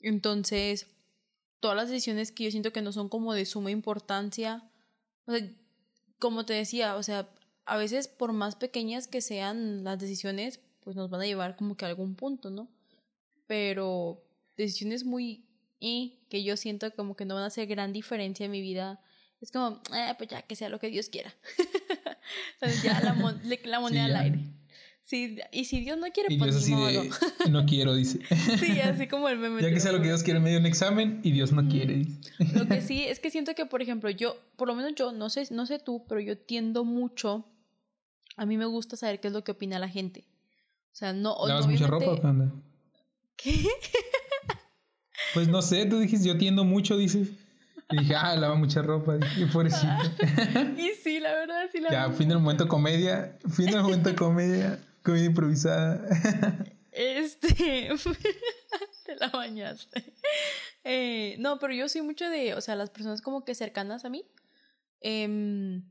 [0.00, 0.88] Entonces,
[1.58, 4.70] todas las decisiones que yo siento que no son como de suma importancia,
[5.24, 5.48] o sea,
[6.18, 7.30] como te decía, o sea,
[7.64, 11.78] a veces por más pequeñas que sean las decisiones, pues nos van a llevar como
[11.78, 12.68] que a algún punto, ¿no?
[13.46, 14.22] Pero
[14.54, 15.45] decisiones muy
[15.78, 19.00] y que yo siento como que no van a hacer gran diferencia en mi vida,
[19.40, 21.34] es como, eh, pues ya que sea lo que Dios quiera.
[22.54, 23.14] Entonces ya la,
[23.64, 24.40] la moneda al aire.
[25.06, 28.18] Sí, y si Dios no quiere, y pues Dios así no quiero, dice.
[28.58, 29.62] Sí, así como el meme.
[29.62, 32.06] Ya que sea lo que Dios quiere, medio un examen y Dios no quiere.
[32.54, 35.30] Lo que sí es que siento que, por ejemplo, yo, por lo menos yo, no
[35.30, 37.46] sé, no sé tú, pero yo tiendo mucho,
[38.36, 40.24] a mí me gusta saber qué es lo que opina la gente.
[40.92, 41.36] O sea, no...
[41.46, 42.52] ¿Lavas mucha ropa onda?
[43.36, 43.64] ¿Qué?
[45.36, 47.28] Pues no sé, tú dijiste, yo tiendo mucho, dices.
[47.90, 49.18] Y dije, ah, lava mucha ropa.
[49.18, 49.92] Dije, pobrecito.
[50.78, 53.36] y sí, la verdad, sí la Ya, fin del momento comedia.
[53.54, 54.80] Fin del momento comedia.
[55.02, 56.00] Comedia improvisada.
[56.90, 57.90] este.
[59.04, 60.14] te la bañaste.
[60.84, 64.08] Eh, no, pero yo soy mucho de, o sea, las personas como que cercanas a
[64.08, 64.24] mí.
[65.02, 65.82] Eh,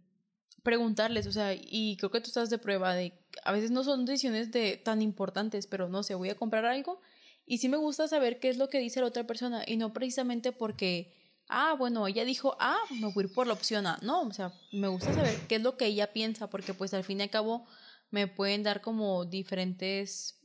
[0.63, 4.05] preguntarles, o sea, y creo que tú estás de prueba de, a veces no son
[4.05, 6.99] decisiones de tan importantes, pero no sé, voy a comprar algo
[7.45, 9.93] y sí me gusta saber qué es lo que dice la otra persona y no
[9.93, 11.13] precisamente porque,
[11.47, 13.99] ah, bueno, ella dijo ah, me voy a ir por la opción A.
[14.01, 17.03] No, o sea, me gusta saber qué es lo que ella piensa porque pues al
[17.03, 17.65] fin y al cabo
[18.09, 20.39] me pueden dar como diferentes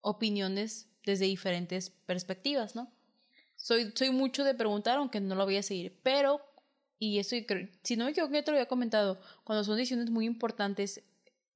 [0.00, 2.92] opiniones desde diferentes perspectivas, ¿no?
[3.56, 6.40] Soy, soy mucho de preguntar, aunque no lo voy a seguir, pero,
[6.98, 7.36] y eso,
[7.82, 11.02] si no me equivoco, yo te lo había comentado, cuando son decisiones muy importantes,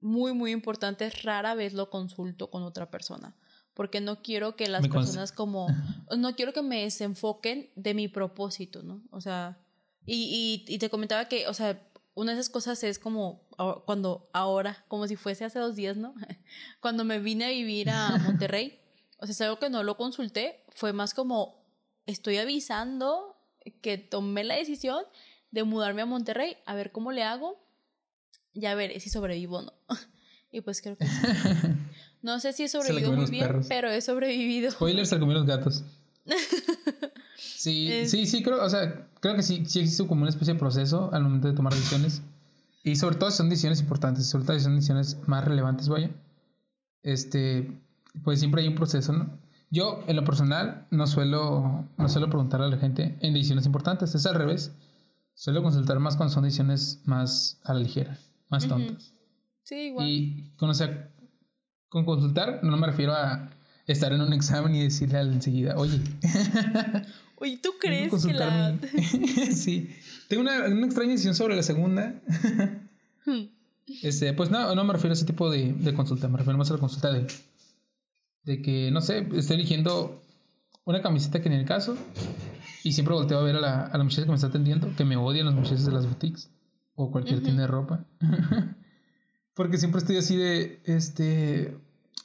[0.00, 3.34] muy, muy importantes, rara vez lo consulto con otra persona
[3.78, 5.68] porque no quiero que las personas como,
[6.16, 9.04] no quiero que me desenfoquen de mi propósito, ¿no?
[9.12, 9.56] O sea,
[10.04, 11.80] y, y, te comentaba que, o sea,
[12.16, 13.46] una de esas cosas es como
[13.84, 16.12] cuando ahora, como si fuese hace dos días, ¿no?
[16.80, 18.80] Cuando me vine a vivir a Monterrey,
[19.18, 21.64] o sea, es algo que no lo consulté, fue más como,
[22.04, 23.36] estoy avisando
[23.80, 25.04] que tomé la decisión
[25.52, 27.64] de mudarme a Monterrey, a ver cómo le hago
[28.52, 29.72] y a ver si sobrevivo o no.
[30.50, 31.12] y pues creo que sí.
[32.22, 34.70] No sé si he sobrevivido muy bien, pero he sobrevivido.
[34.70, 35.84] Spoilers, se comieron los gatos.
[37.36, 40.60] sí, sí, sí, creo, o sea, creo que sí, sí existe como una especie de
[40.60, 42.22] proceso al momento de tomar decisiones.
[42.82, 46.10] Y sobre todo son decisiones importantes, sobre todo son decisiones más relevantes, vaya.
[47.02, 47.80] Este,
[48.24, 49.38] pues siempre hay un proceso, ¿no?
[49.70, 54.14] Yo, en lo personal, no suelo, no suelo preguntarle a la gente en decisiones importantes,
[54.14, 54.72] es al revés.
[55.34, 59.12] Suelo consultar más cuando son decisiones más a la ligera, más tontas.
[59.62, 60.08] Sí, igual.
[60.08, 61.12] Y conocer
[61.88, 63.50] con consultar no me refiero a
[63.86, 66.00] estar en un examen y decirle al enseguida, oye.
[67.40, 68.76] Oye, ¿tú crees que la...?
[69.52, 69.90] sí.
[70.28, 72.20] Tengo una, una, extraña decisión sobre la segunda.
[73.24, 73.48] Hmm.
[74.02, 76.70] este, pues no, no me refiero a ese tipo de, de, consulta, me refiero más
[76.70, 77.26] a la consulta de,
[78.44, 80.22] de que, no sé, estoy eligiendo
[80.84, 81.96] una camiseta que en el caso
[82.82, 85.04] y siempre volteo a ver a la, a la muchacha que me está atendiendo, que
[85.04, 86.50] me odian las muchachas de las boutiques
[86.94, 88.04] o cualquier tienda de ropa.
[89.58, 91.76] Porque siempre estoy así de, este,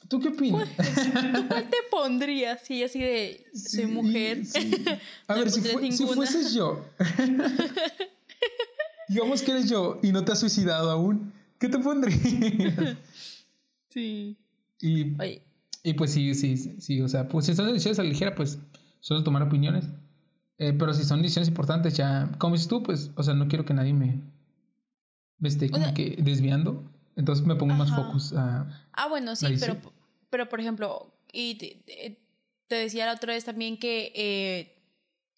[0.06, 0.68] ¿tú qué opinas?
[0.76, 2.60] ¿Tú cuál te pondrías?
[2.62, 4.42] Sí, así de, soy mujer.
[5.26, 6.86] A ver, si, si, fueses yo,
[9.08, 12.20] digamos que eres yo y no te has suicidado aún, ¿qué te pondrías?
[13.88, 14.36] Sí.
[14.80, 15.16] Y,
[15.82, 18.58] y pues sí, sí, sí, o sea, pues si son decisiones a la ligera, pues
[19.00, 19.86] solo tomar opiniones.
[20.58, 23.64] Eh, pero si son decisiones importantes, ya, como dices tú, pues, o sea, no quiero
[23.64, 24.20] que nadie me,
[25.38, 26.94] me esté como que desviando.
[27.16, 28.88] Entonces me pongo más focus a...
[28.92, 29.76] Ah, bueno, sí, pero,
[30.30, 32.18] pero por ejemplo, y te,
[32.68, 34.82] decía la otra vez también que eh,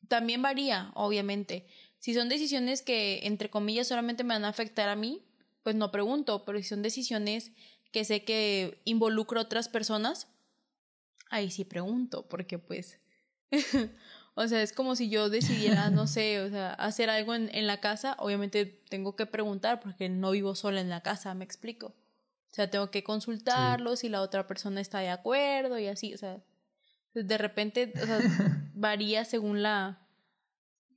[0.09, 1.67] también varía, obviamente.
[1.99, 5.23] Si son decisiones que, entre comillas, solamente me van a afectar a mí,
[5.62, 7.53] pues no pregunto, pero si son decisiones
[7.93, 10.29] que sé que involucro a otras personas,
[11.31, 13.01] ahí sí pregunto, porque pues
[14.38, 17.66] O sea, es como si yo decidiera, no sé, o sea, hacer algo en, en,
[17.66, 21.87] la casa, obviamente tengo que preguntar porque no vivo sola en la casa, me explico.
[21.87, 26.18] O sea, tengo que consultarlo si la otra persona está de acuerdo y así, o
[26.18, 26.38] sea,
[27.14, 28.18] de repente, o sea,
[28.75, 30.07] varía según la,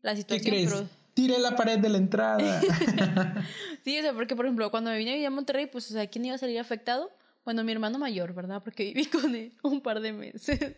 [0.01, 0.43] la situación.
[0.43, 0.83] ¿Qué crees?
[1.13, 2.61] Tire la pared de la entrada.
[3.85, 5.93] sí, o sea, porque por ejemplo, cuando me vine a vivir a Monterrey, pues, o
[5.93, 7.09] sea, ¿quién iba a salir afectado?
[7.45, 8.61] Bueno, mi hermano mayor, ¿verdad?
[8.63, 10.75] Porque viví con él un par de meses.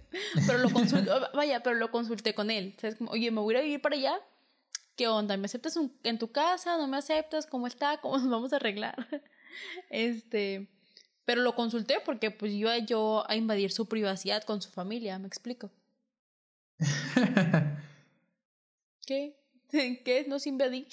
[0.48, 2.76] Pero lo consulté, vaya, pero lo consulté con él.
[2.80, 2.96] ¿Sabes?
[2.96, 4.20] Como, oye, me voy a ir para allá.
[5.02, 5.36] ¿qué onda?
[5.36, 6.78] ¿Me aceptas en tu casa?
[6.78, 7.48] ¿No me aceptas?
[7.48, 7.98] ¿Cómo está?
[7.98, 9.08] ¿Cómo nos vamos a arreglar?
[9.90, 10.68] este,
[11.26, 15.26] pero lo consulté porque pues iba yo a invadir su privacidad con su familia, ¿me
[15.28, 15.72] explico?
[19.08, 19.36] ¿Qué?
[19.72, 20.26] ¿Qué?
[20.28, 20.86] ¿No se invadí?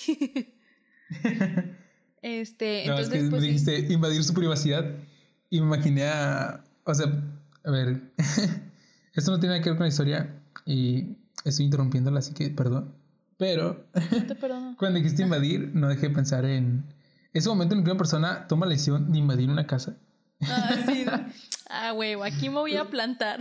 [2.22, 4.86] este, entonces, es que pues, me dijiste invadir su privacidad
[5.50, 7.06] y me imaginé a, o sea,
[7.64, 8.12] a ver,
[9.14, 10.34] esto no tiene nada que ver con la historia
[10.64, 12.94] y estoy interrumpiéndola, así que perdón.
[13.36, 13.84] Pero
[14.78, 16.84] cuando dijiste invadir, no dejé de pensar en
[17.32, 19.96] ese momento en que una persona toma la decisión de invadir una casa.
[20.42, 21.04] Ah, sí.
[21.70, 23.40] Ah, huevo, aquí me voy a plantar.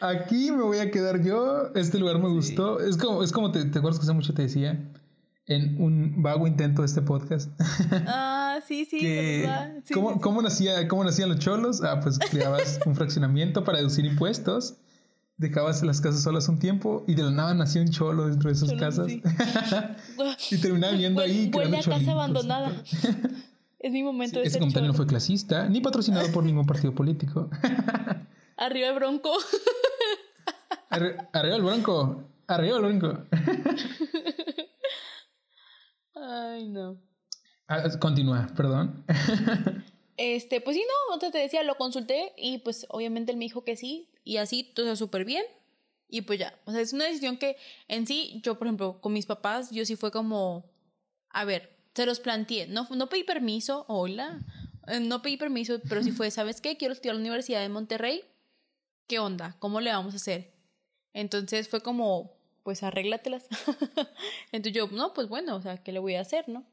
[0.00, 1.70] Aquí me voy a quedar yo.
[1.76, 2.80] Este lugar me gustó.
[2.80, 4.90] Es como, es como te, te acuerdas que hace mucho te decía
[5.46, 7.50] en un vago intento de este podcast.
[8.08, 9.44] Ah, sí, sí,
[9.92, 11.82] ¿cómo, ¿cómo, nacía, ¿Cómo nacían los cholos?
[11.82, 14.76] Ah, pues creabas un fraccionamiento para deducir impuestos,
[15.36, 18.56] dejabas las casas solas un tiempo y de la nada nació un cholo dentro de
[18.56, 19.08] esas casas.
[20.50, 21.50] y terminaba viviendo ahí.
[21.54, 22.72] Huele a casa abandonada.
[23.78, 27.50] es mi momento de Ese comentario no fue clasista, ni patrocinado por ningún partido político.
[28.56, 29.32] Arriba el bronco.
[30.90, 32.22] arriba el bronco.
[32.46, 33.24] Arriba el bronco.
[36.14, 36.96] Ay, no.
[37.74, 39.04] Ah, continúa, perdón.
[40.16, 43.76] este, pues sí, no, te decía, lo consulté y pues obviamente él me dijo que
[43.76, 45.44] sí y así, todo súper bien.
[46.08, 47.56] Y pues ya, o sea, es una decisión que
[47.88, 50.70] en sí, yo por ejemplo, con mis papás, yo sí fue como,
[51.30, 54.38] a ver, se los planteé, no, no pedí permiso, hola,
[54.86, 56.76] eh, no pedí permiso, pero sí fue, ¿sabes qué?
[56.76, 58.22] Quiero estudiar a la Universidad de Monterrey,
[59.08, 59.56] ¿qué onda?
[59.58, 60.52] ¿Cómo le vamos a hacer?
[61.12, 63.48] Entonces fue como, pues arréglatelas.
[64.52, 66.64] Entonces yo, no, pues bueno, o sea, ¿qué le voy a hacer, no?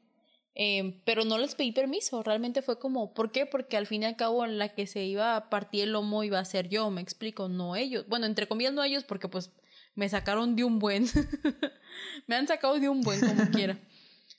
[0.54, 3.46] Eh, pero no les pedí permiso, realmente fue como, ¿por qué?
[3.46, 6.38] Porque al fin y al cabo la que se iba a partir el lomo iba
[6.38, 8.06] a ser yo, me explico, no ellos.
[8.08, 9.50] Bueno, entre comillas no ellos porque pues
[9.94, 11.06] me sacaron de un buen.
[12.26, 13.78] me han sacado de un buen como quiera.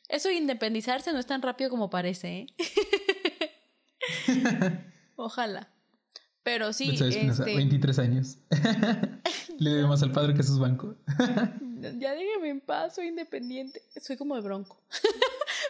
[0.08, 2.47] Eso de independizarse no es tan rápido como parece, ¿eh?
[5.15, 5.69] Ojalá.
[6.43, 6.91] Pero sí.
[6.91, 7.56] este...
[7.56, 8.38] 23 años.
[9.58, 10.97] Le debe más al padre que a sus bancos.
[11.97, 13.82] ya déjame en paz, soy independiente.
[13.99, 14.84] Soy como el bronco.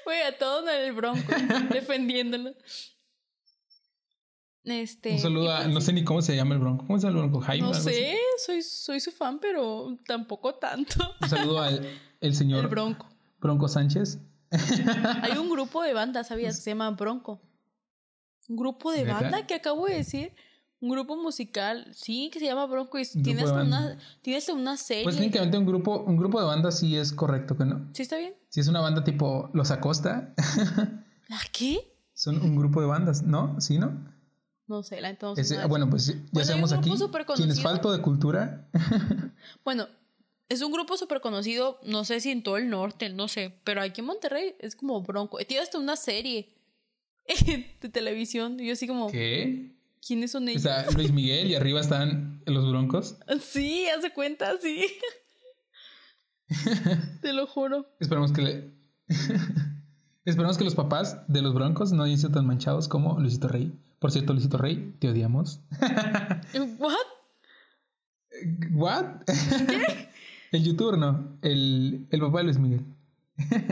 [0.06, 1.22] Voy a todo en el bronco,
[1.72, 2.54] defendiéndolo.
[4.66, 6.86] Este, Un saludo a, pues no sé ni cómo se llama el bronco.
[6.88, 7.46] ¿Cómo se llama el bronco?
[7.46, 7.68] Jaime.
[7.68, 11.16] No sé, soy, soy su fan, pero tampoco tanto.
[11.22, 11.86] Un saludo al
[12.22, 13.08] el señor el bronco.
[13.40, 14.20] Bronco Sánchez.
[15.22, 16.60] Hay un grupo de banda, ¿sabías?
[16.60, 17.42] Se llama Bronco.
[18.48, 20.34] Un grupo de banda que acabo de decir
[20.80, 25.06] un grupo musical, sí, que se llama Bronco y tienes una, tienes una serie.
[25.06, 27.90] Pues técnicamente un grupo, un grupo de banda sí es correcto, que no?
[27.94, 28.36] Sí, está bien.
[28.54, 30.32] Si es una banda tipo Los Acosta.
[31.28, 31.92] ¿La qué?
[32.14, 33.60] Son un grupo de bandas, ¿no?
[33.60, 34.08] ¿Sí, no?
[34.68, 35.68] No sé, la entonces.
[35.68, 36.92] bueno, pues ya sabemos aquí
[37.36, 38.70] quién es falto de cultura.
[39.66, 39.88] bueno,
[40.50, 43.82] es un grupo súper conocido, no sé si en todo el norte, no sé, pero
[43.82, 45.40] aquí en Monterrey es como Bronco.
[45.40, 46.54] Tiene hasta una serie
[47.82, 48.60] de televisión.
[48.60, 49.10] Y yo así como...
[49.10, 49.76] ¿Qué?
[50.06, 50.64] ¿Quiénes son ellos?
[50.64, 53.18] Está Luis Miguel y arriba están los broncos.
[53.42, 54.86] Sí, hace cuenta, sí.
[57.22, 57.88] Te lo juro.
[58.00, 58.74] Esperamos que le...
[60.26, 63.78] Esperamos que los papás de los broncos no hayan sido tan manchados como Luisito Rey.
[64.00, 65.60] Por cierto, Luisito Rey, te odiamos.
[66.80, 66.96] ¿What?
[68.74, 69.06] ¿What?
[69.26, 70.10] ¿Qué?
[70.52, 72.86] el youtuber no, el, el papá de Luis Miguel.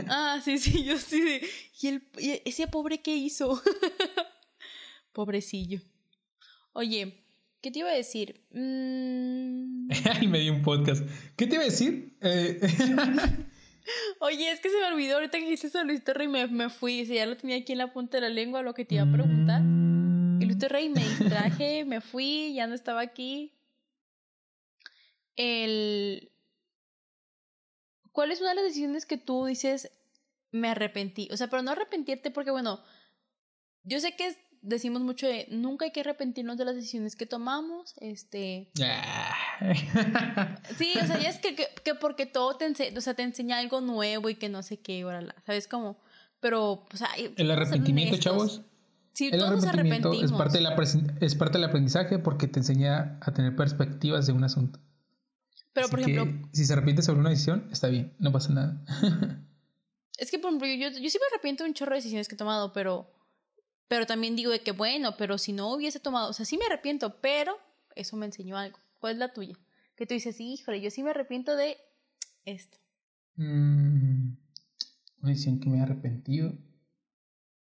[0.08, 1.40] ah, sí, sí, yo sí.
[1.80, 3.60] ¿Y, el, y ese pobre qué hizo?
[5.12, 5.80] Pobrecillo.
[6.72, 7.21] Oye,
[7.62, 8.44] ¿qué te iba a decir?
[8.50, 9.88] Mm...
[10.28, 11.08] me di un podcast.
[11.36, 12.16] ¿Qué te iba a decir?
[12.20, 12.60] Eh...
[14.20, 16.68] Oye, es que se me olvidó ahorita que dijiste eso Luis Torrey y me, me
[16.68, 17.02] fui.
[17.02, 18.96] O sea, ya lo tenía aquí en la punta de la lengua lo que te
[18.96, 19.62] iba a preguntar.
[19.62, 23.52] Y Luis Torrey me distraje, me fui, ya no estaba aquí.
[25.36, 26.30] El...
[28.12, 29.90] ¿Cuál es una de las decisiones que tú dices
[30.50, 31.28] me arrepentí?
[31.32, 32.82] O sea, pero no arrepentirte porque, bueno,
[33.84, 37.26] yo sé que es decimos mucho de nunca hay que arrepentirnos de las decisiones que
[37.26, 38.70] tomamos, este...
[40.78, 43.80] sí, o sea, ya es que, que, porque todo te, o sea, te enseña algo
[43.80, 45.04] nuevo y que no sé qué,
[45.44, 45.98] ¿sabes cómo?
[46.40, 47.08] Pero, o sea...
[47.36, 48.62] El arrepentimiento, chavos.
[49.12, 50.74] Sí, el todos arrepentimiento es parte, de la,
[51.20, 54.80] es parte del aprendizaje porque te enseña a tener perspectivas de un asunto.
[55.74, 56.48] Pero, por ejemplo...
[56.52, 58.82] si se arrepiente sobre una decisión, está bien, no pasa nada.
[60.18, 62.36] es que, por ejemplo, yo, yo sí me arrepiento de un chorro de decisiones que
[62.36, 63.10] he tomado, pero
[63.92, 66.64] pero también digo de que, bueno, pero si no hubiese tomado, o sea, sí me
[66.64, 67.58] arrepiento, pero
[67.94, 68.78] eso me enseñó algo.
[68.98, 69.54] ¿Cuál es la tuya?
[69.96, 71.76] Que tú dices, híjole, yo sí me arrepiento de
[72.46, 72.78] esto.
[73.36, 74.34] Mm,
[75.20, 76.54] una decisión que me he arrepentido.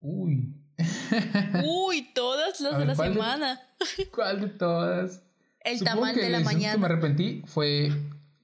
[0.01, 0.57] Uy.
[1.65, 3.61] Uy, todas las de la semana.
[4.13, 5.23] ¿Cuál de todas?
[5.61, 6.73] El tamal de la mañana.
[6.73, 7.93] que me arrepentí fue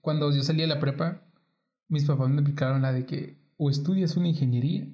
[0.01, 1.25] cuando yo salí de la prepa.
[1.89, 4.87] mis papás me aplicaron la de que o estudias una ingeniería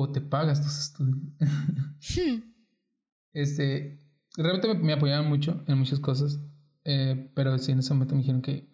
[0.00, 1.18] o te pagas tus estudios.
[1.40, 2.42] Hmm.
[3.32, 3.98] este,
[4.36, 6.38] realmente me, apoyaban mucho en muchas cosas,
[6.84, 8.68] eh, pero sí en ese momento me dijeron que,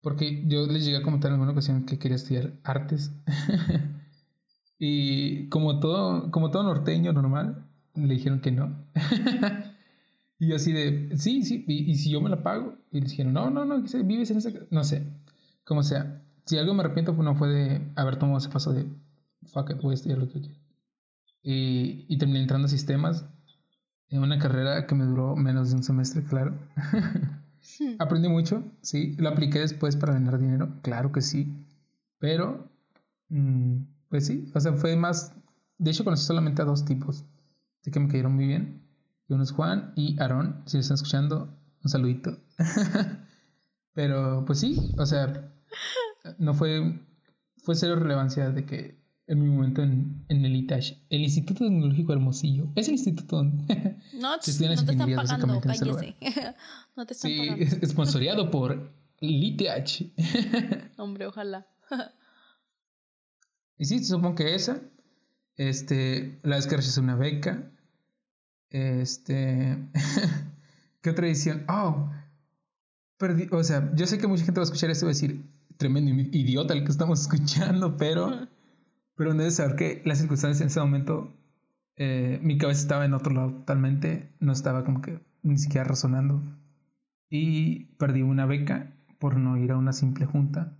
[0.00, 3.12] porque yo les llegué a comentar en alguna ocasión que quería estudiar artes.
[4.78, 7.64] y como todo, como todo norteño normal,
[7.94, 8.76] le dijeron que no.
[10.40, 12.76] y yo así de, sí, sí, y, si yo me la pago.
[12.90, 14.50] Y le dijeron, no, no, no, vives en esa...
[14.70, 15.06] No sé,
[15.64, 16.22] como sea.
[16.44, 18.86] Si algo me arrepiento, no fue de haber tomado ese paso de,
[19.46, 20.60] fuck it, voy a estudiar lo que quiero.
[21.42, 23.24] Y, y terminé entrando a sistemas
[24.08, 26.58] en una carrera que me duró menos de un semestre, claro.
[27.80, 27.96] Hmm.
[27.98, 29.16] Aprendí mucho, sí.
[29.18, 31.66] Lo apliqué después para ganar dinero, claro que sí.
[32.18, 32.70] Pero,
[33.28, 33.78] mm,
[34.08, 35.34] pues sí, o sea, fue más...
[35.78, 37.24] De hecho, conocí solamente a dos tipos
[37.84, 38.82] de que me cayeron muy bien.
[39.28, 42.38] Y uno es Juan y Aarón, si lo están escuchando, un saludito.
[43.92, 45.52] Pero, pues sí, o sea,
[46.38, 47.00] no fue...
[47.58, 48.96] Fue cero relevancia de que
[49.28, 52.68] en mi momento en, en el ITASH, el Instituto Tecnológico Hermosillo.
[52.76, 56.16] Es el instituto donde no, se estudian no te están pagando, cállese.
[56.96, 57.64] no te están sí, pagando.
[57.64, 60.12] es sponsoreado por el ITH.
[60.96, 61.66] Hombre, ojalá.
[63.78, 64.80] y sí, supongo que esa.
[65.56, 67.72] Este, la vez que recibí una beca.
[68.70, 69.76] Este,
[71.00, 71.64] ¿qué otra edición?
[71.68, 72.10] Oh,
[73.16, 75.14] perdí, o sea, yo sé que mucha gente va a escuchar esto y va a
[75.14, 78.48] decir, tremendo idiota el que estamos escuchando, pero
[79.16, 81.34] pero debes saber que las circunstancias en ese momento,
[81.96, 86.42] eh, mi cabeza estaba en otro lado totalmente, no estaba como que ni siquiera razonando.
[87.28, 90.76] Y perdí una beca por no ir a una simple junta.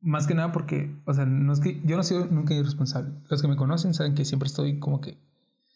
[0.00, 3.12] Más que nada porque, o sea, no es que yo no soy nunca irresponsable.
[3.28, 5.18] Los que me conocen saben que siempre estoy como que,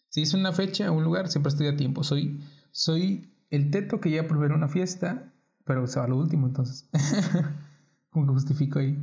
[0.09, 2.03] si es una fecha, un lugar, siempre estoy a tiempo.
[2.03, 2.39] Soy,
[2.71, 5.33] soy el teto que llega por ver una fiesta,
[5.65, 6.89] pero se va a lo último, entonces.
[8.09, 8.97] como que justifico ahí.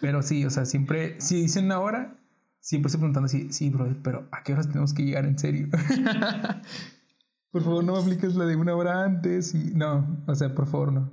[0.00, 2.16] Pero sí, o sea, siempre, si dicen una hora,
[2.60, 5.68] siempre estoy preguntando así, sí, brother, pero ¿a qué horas tenemos que llegar en serio?
[7.50, 10.66] por favor, no me apliques la de una hora antes y no, o sea, por
[10.66, 11.10] favor, no.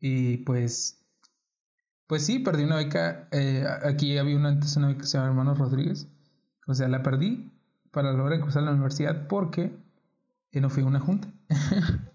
[0.00, 1.04] Y pues,
[2.06, 3.28] pues sí, perdí una beca.
[3.30, 6.08] Eh, aquí había una antes una beca que se llama Hermanos Rodríguez.
[6.66, 7.52] O sea, la perdí
[7.90, 9.72] para lograr cruzar la universidad porque
[10.52, 11.28] no fui a una junta.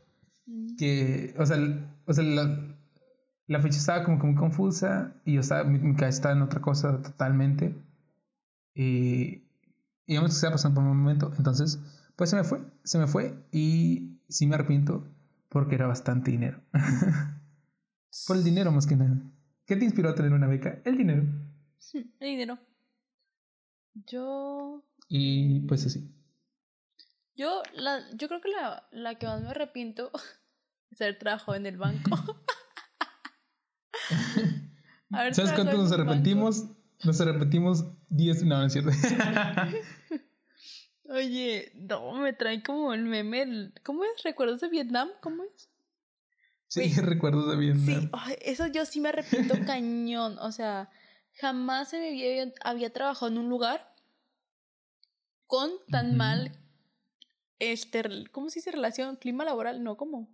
[0.50, 0.78] Mm.
[0.78, 1.58] que, o sea,
[2.06, 2.67] o sea la,
[3.48, 6.62] la fecha estaba como que muy confusa y yo estaba, mi, cabeza estaba en otra
[6.62, 7.76] cosa totalmente.
[8.74, 9.44] Y,
[10.06, 11.32] y yo me estaba pasando por un momento.
[11.38, 11.80] Entonces,
[12.16, 15.08] pues se me fue, se me fue y sí me arrepiento
[15.50, 16.62] porque era bastante dinero.
[18.28, 19.18] por el dinero más que nada.
[19.66, 20.82] ¿Qué te inspiró a tener una beca?
[20.84, 21.24] El dinero.
[21.94, 22.60] El dinero.
[23.94, 24.84] Yo...
[25.10, 26.14] Y pues así.
[27.36, 30.12] Yo, la, yo creo que la, la que más me arrepiento
[30.92, 32.12] es haber trabajado en el banco.
[35.10, 36.66] ¿Sabes cuántos nos arrepentimos?
[37.04, 38.44] Nos arrepentimos 10.
[38.44, 38.92] No, no es cierto.
[41.10, 43.72] Oye, no, me trae como el meme.
[43.84, 44.24] ¿Cómo es?
[44.24, 45.10] ¿Recuerdos de Vietnam?
[45.22, 45.70] ¿Cómo es?
[46.68, 48.12] Sí, recuerdos de Vietnam.
[48.26, 50.38] Sí, eso yo sí me arrepiento cañón.
[50.40, 50.90] O sea,
[51.34, 53.94] jamás se me había, había trabajado en un lugar
[55.46, 56.52] con tan mal.
[57.60, 59.16] Este, ¿Cómo se dice relación?
[59.16, 59.84] ¿Clima laboral?
[59.84, 60.28] No, ¿cómo?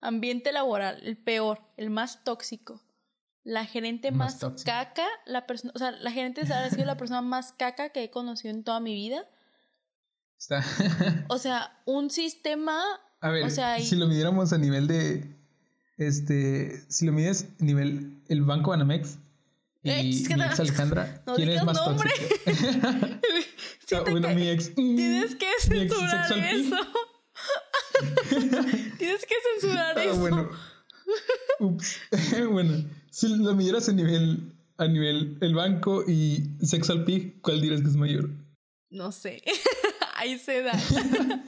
[0.00, 2.82] Ambiente laboral, el peor, el más tóxico
[3.44, 7.52] la gerente más, caca, la persona, o sea, la gerente ha sido la persona más
[7.52, 9.24] caca que he conocido en toda mi vida.
[10.38, 10.64] Está.
[11.28, 12.80] o sea, un sistema.
[13.20, 15.36] A ver, si lo midiéramos a nivel de.
[15.96, 16.84] Este.
[16.90, 18.22] Si lo mides a nivel.
[18.28, 19.18] El Banco Banamex.
[19.82, 20.02] Y eh,
[20.36, 21.22] mi ex Alejandra.
[21.34, 22.14] ¿Quién es más tóxico?
[23.92, 24.74] Ah, bueno, mi ex.
[24.74, 26.76] Tienes que censurar eso.
[28.98, 30.16] Tienes que censurar ah, eso.
[30.18, 30.50] Bueno.
[31.60, 31.96] Ups.
[32.50, 32.84] bueno.
[33.10, 37.88] Si lo midieras a nivel, a nivel el banco y Sexual Pig, ¿cuál dirás que
[37.88, 38.30] es mayor?
[38.90, 39.42] No sé.
[40.16, 40.80] Ahí se dan.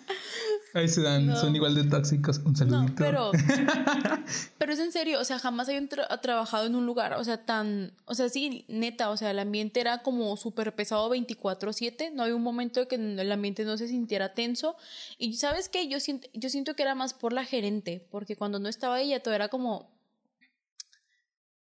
[0.73, 2.39] Ahí se dan, son igual de tóxicos.
[2.45, 2.93] Un saludito.
[2.93, 3.31] No, pero,
[4.59, 5.87] pero es en serio, o sea, jamás había
[6.21, 9.81] trabajado en un lugar, o sea, tan, o sea, sí, neta, o sea, el ambiente
[9.81, 13.89] era como súper pesado 24/7, no había un momento de que el ambiente no se
[13.89, 14.77] sintiera tenso.
[15.19, 18.59] Y sabes qué, yo siento, yo siento que era más por la gerente, porque cuando
[18.59, 19.91] no estaba ella todo era como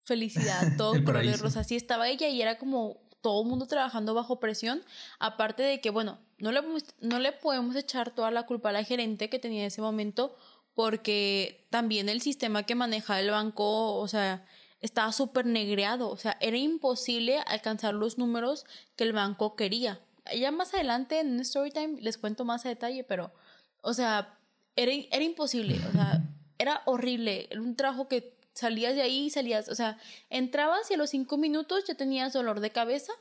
[0.05, 1.61] felicidad, todo color de rosa.
[1.61, 4.83] Así estaba ella y era como todo el mundo trabajando bajo presión.
[5.17, 6.61] Aparte de que, bueno, no le,
[6.99, 10.35] no le podemos echar toda la culpa a la gerente que tenía en ese momento,
[10.75, 14.45] porque también el sistema que manejaba el banco, o sea,
[14.79, 16.07] estaba súper negreado.
[16.11, 18.63] O sea, era imposible alcanzar los números
[18.95, 19.99] que el banco quería.
[20.37, 23.33] Ya más adelante en Storytime les cuento más a detalle, pero,
[23.81, 24.37] o sea,
[24.75, 25.79] era, era imposible.
[25.89, 26.21] O sea,
[26.59, 27.47] era horrible.
[27.49, 29.97] Era un trabajo que salías de ahí y salías, o sea,
[30.29, 33.11] entrabas y a los cinco minutos ya tenías dolor de cabeza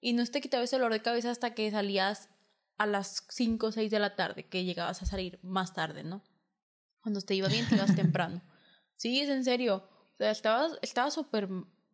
[0.00, 2.28] y no te quitaba ese dolor de cabeza hasta que salías
[2.76, 6.22] a las cinco o seis de la tarde, que llegabas a salir más tarde, ¿no?
[7.00, 8.42] Cuando te iba bien, te ibas temprano.
[8.96, 9.88] Sí, es en serio.
[10.14, 11.48] O sea, estaba, estaba súper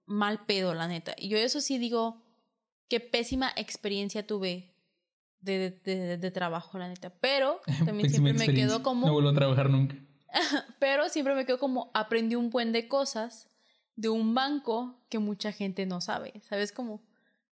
[0.06, 1.14] mal pedo, la neta.
[1.16, 2.22] Y yo eso sí digo,
[2.88, 4.74] qué pésima experiencia tuve
[5.40, 7.10] de, de, de, trabajo, la neta.
[7.20, 9.06] Pero también siempre me quedo como...
[9.06, 9.96] No vuelvo a trabajar nunca.
[10.78, 13.48] pero siempre me quedo como aprendí un buen de cosas
[13.96, 16.40] de un banco que mucha gente no sabe.
[16.48, 17.02] ¿Sabes cómo?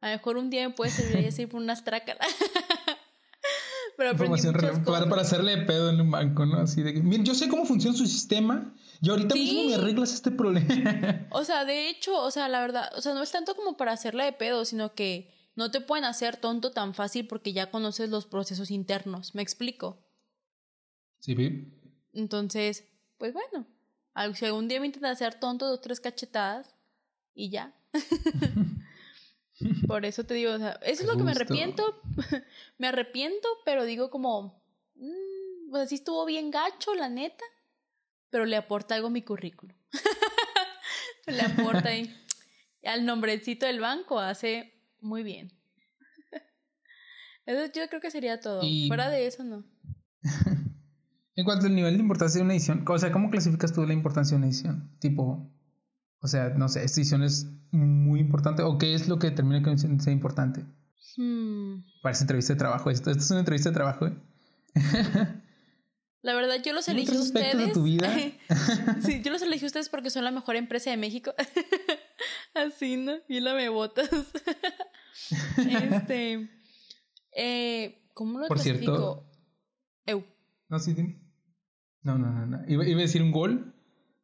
[0.01, 2.27] A lo mejor un día me puede servir así por unas trácaras.
[3.97, 4.81] pero aprendí cosas.
[4.85, 6.59] Para, hacerle pedo en un banco, ¿no?
[6.59, 10.13] Así de que, miren, yo sé cómo funciona su sistema y ahorita mismo me arreglas
[10.13, 10.67] este problema.
[11.31, 13.93] o sea, de hecho, o sea, la verdad, o sea, no es tanto como para
[13.93, 18.11] hacerle de pedo, sino que no te pueden hacer tonto tan fácil porque ya conoces
[18.11, 19.37] los procesos internos.
[19.37, 20.05] ¿Me explico?
[21.21, 21.82] Sí, sí.
[22.13, 22.85] Entonces,
[23.19, 23.67] pues bueno,
[24.35, 26.75] si algún día me intentan hacer tonto, dos, tres cachetadas
[27.35, 27.75] y ya.
[29.87, 32.01] Por eso te digo, o sea, eso es lo que me arrepiento.
[32.79, 34.63] me arrepiento, pero digo como,
[34.95, 37.45] mmm, o sea, sí estuvo bien gacho, la neta,
[38.31, 39.77] pero le aporta algo a mi currículum.
[41.27, 42.15] le aporta ahí.
[42.85, 45.53] Al nombrecito del banco hace muy bien.
[47.47, 48.63] Eso yo creo que sería todo.
[48.89, 49.65] Fuera de eso, no.
[51.35, 53.95] En cuanto al nivel de importancia de una edición, o sea, ¿cómo clasificas tú la
[53.95, 54.91] importancia de una edición?
[54.99, 55.51] Tipo,
[56.21, 59.61] o sea, no sé, ¿esta edición es muy importante o qué es lo que determina
[59.61, 60.65] que una edición sea importante?
[61.17, 61.83] Hmm.
[62.03, 63.11] Parece entrevista de trabajo esto.
[63.11, 64.15] Esto es una entrevista de trabajo, ¿eh?
[66.23, 67.57] La verdad, yo los elegí a ustedes.
[67.57, 68.15] De tu vida?
[69.03, 71.35] sí, yo los elegí a ustedes porque son la mejor empresa de México.
[72.55, 73.15] Así, ¿no?
[73.29, 74.09] Y la me botas.
[75.57, 76.49] este.
[77.35, 79.27] Eh, ¿Cómo lo Por cierto.
[80.69, 80.95] No, sí,
[82.03, 82.47] No, no, no.
[82.47, 82.61] no.
[82.69, 83.75] Iba, iba, a decir un gol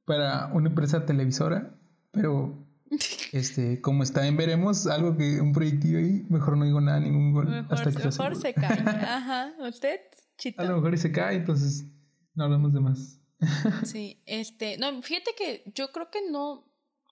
[0.05, 1.75] para una empresa televisora,
[2.11, 2.67] pero
[3.33, 7.33] este, como está en Veremos, algo que un proyectivo ahí, mejor no digo nada, ningún
[7.33, 7.47] gol.
[7.49, 8.81] Mejor, hasta que mejor se cae.
[8.87, 9.53] Ajá.
[9.61, 10.01] ¿Usted?
[10.37, 10.63] Chito.
[10.63, 11.87] A lo mejor se cae, entonces
[12.35, 13.21] no hablamos de más.
[13.85, 16.65] sí, este, no, fíjate que yo creo que no,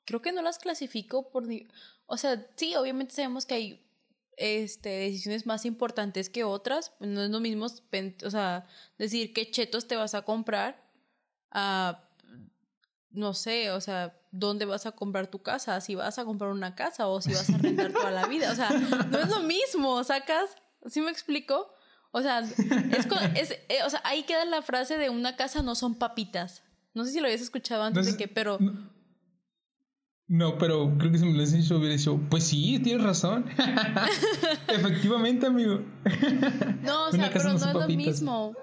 [0.04, 1.44] creo que no las clasifico por,
[2.06, 3.85] o sea, sí, obviamente sabemos que hay
[4.36, 6.92] este, decisiones más importantes que otras.
[6.98, 8.66] Pues, no es lo mismo, o sea,
[8.98, 10.84] decir qué chetos te vas a comprar
[11.50, 12.08] a,
[13.10, 16.74] no sé, o sea, dónde vas a comprar tu casa, si vas a comprar una
[16.74, 18.52] casa o si vas a rentar toda la vida.
[18.52, 20.50] O sea, no es lo mismo, sacas,
[20.86, 21.72] ¿sí me explico?
[22.12, 22.40] O sea,
[23.34, 26.62] es, eh, o sea, ahí queda la frase de una casa no son papitas.
[26.94, 28.58] No sé si lo habías escuchado antes de que, pero...
[28.58, 28.95] No,
[30.58, 33.46] pero creo que si me lo hubiera dicho, hubiera dicho, pues sí, tienes razón.
[34.68, 35.80] Efectivamente, amigo.
[36.82, 38.54] no, o sea, pero no, es lo mismo.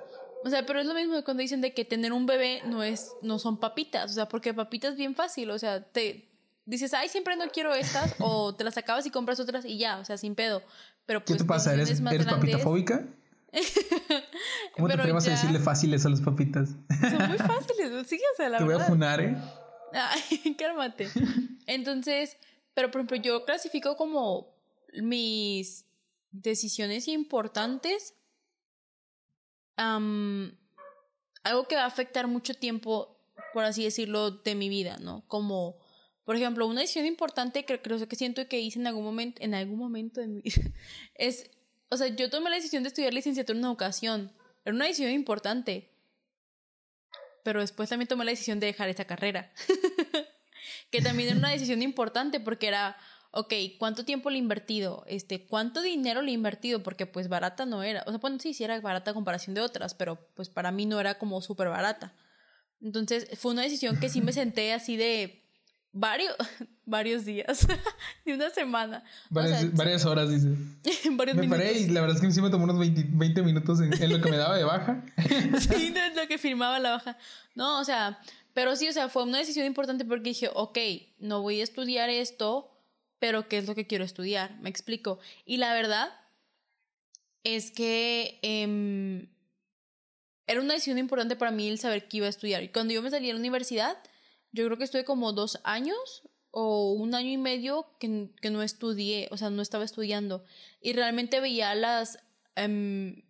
[0.45, 3.13] O sea, pero es lo mismo cuando dicen de que tener un bebé no es,
[3.21, 4.11] no son papitas.
[4.11, 5.51] O sea, porque papitas es bien fácil.
[5.51, 6.29] O sea, te
[6.65, 9.99] dices, ay, siempre no quiero estas, o te las acabas y compras otras y ya,
[9.99, 10.61] o sea, sin pedo.
[11.05, 11.73] Pero pues, ¿Qué te pasa?
[11.73, 13.05] ¿Eres, ¿eres papitafóbica?
[14.75, 16.69] ¿Cómo te atreves a decirle fáciles a los papitas?
[16.69, 19.37] Son muy fáciles, sí, o sea, la Te voy a funar, ¿eh?
[19.93, 21.07] Ay, cálmate.
[21.67, 22.37] Entonces,
[22.73, 24.55] pero por ejemplo, yo clasifico como
[24.93, 25.85] mis
[26.31, 28.15] decisiones importantes.
[29.77, 33.17] algo que va a afectar mucho tiempo,
[33.53, 35.23] por así decirlo, de mi vida, ¿no?
[35.27, 35.77] Como,
[36.25, 39.53] por ejemplo, una decisión importante que creo que siento que hice en algún momento, en
[39.53, 40.55] algún momento de mi vida,
[41.15, 41.51] es,
[41.89, 44.31] o sea, yo tomé la decisión de estudiar licenciatura en educación.
[44.65, 45.92] Era una decisión importante
[47.43, 49.51] pero después también tomé la decisión de dejar esa carrera,
[50.91, 52.97] que también era una decisión importante porque era,
[53.31, 55.03] ok, ¿cuánto tiempo le he invertido?
[55.07, 56.81] Este, ¿Cuánto dinero le he invertido?
[56.81, 59.61] Porque pues barata no era, o sea, bueno, sí, sí era barata a comparación de
[59.61, 62.15] otras, pero pues para mí no era como súper barata.
[62.81, 65.42] Entonces fue una decisión que sí me senté así de
[65.93, 66.35] varios,
[66.85, 67.65] varios días,
[68.25, 69.03] de una semana.
[69.29, 70.49] Varias, horas, dice.
[71.11, 74.11] varios me paré y la verdad es que sí me tomó unos 20, minutos en,
[74.11, 75.05] lo que me daba de baja.
[75.59, 77.17] sí, no es lo que firmaba la baja.
[77.55, 78.19] No, o sea,
[78.53, 80.77] pero sí, o sea, fue una decisión importante porque dije, ok,
[81.19, 82.69] no voy a estudiar esto,
[83.19, 84.59] pero ¿qué es lo que quiero estudiar?
[84.59, 85.19] Me explico.
[85.45, 86.09] Y la verdad
[87.43, 89.27] es que em,
[90.47, 92.63] era una decisión importante para mí el saber qué iba a estudiar.
[92.63, 93.97] Y cuando yo me salí a la universidad,
[94.53, 98.61] yo creo que estuve como dos años o un año y medio que, que no
[98.61, 100.45] estudié, o sea, no estaba estudiando.
[100.79, 102.19] Y realmente veía las,
[102.55, 103.23] em,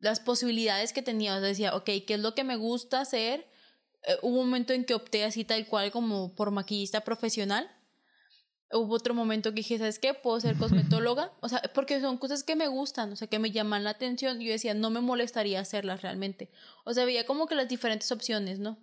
[0.00, 1.36] las posibilidades que tenía.
[1.36, 3.46] O sea, decía, ok, ¿qué es lo que me gusta hacer?
[4.02, 7.70] Eh, hubo un momento en que opté así tal cual como por maquillista profesional.
[8.72, 10.12] Hubo otro momento que dije, ¿sabes qué?
[10.12, 11.32] Puedo ser cosmetóloga.
[11.40, 14.42] O sea, porque son cosas que me gustan, o sea, que me llaman la atención.
[14.42, 16.50] Y yo decía, no me molestaría hacerlas realmente.
[16.84, 18.76] O sea, veía como que las diferentes opciones, ¿no?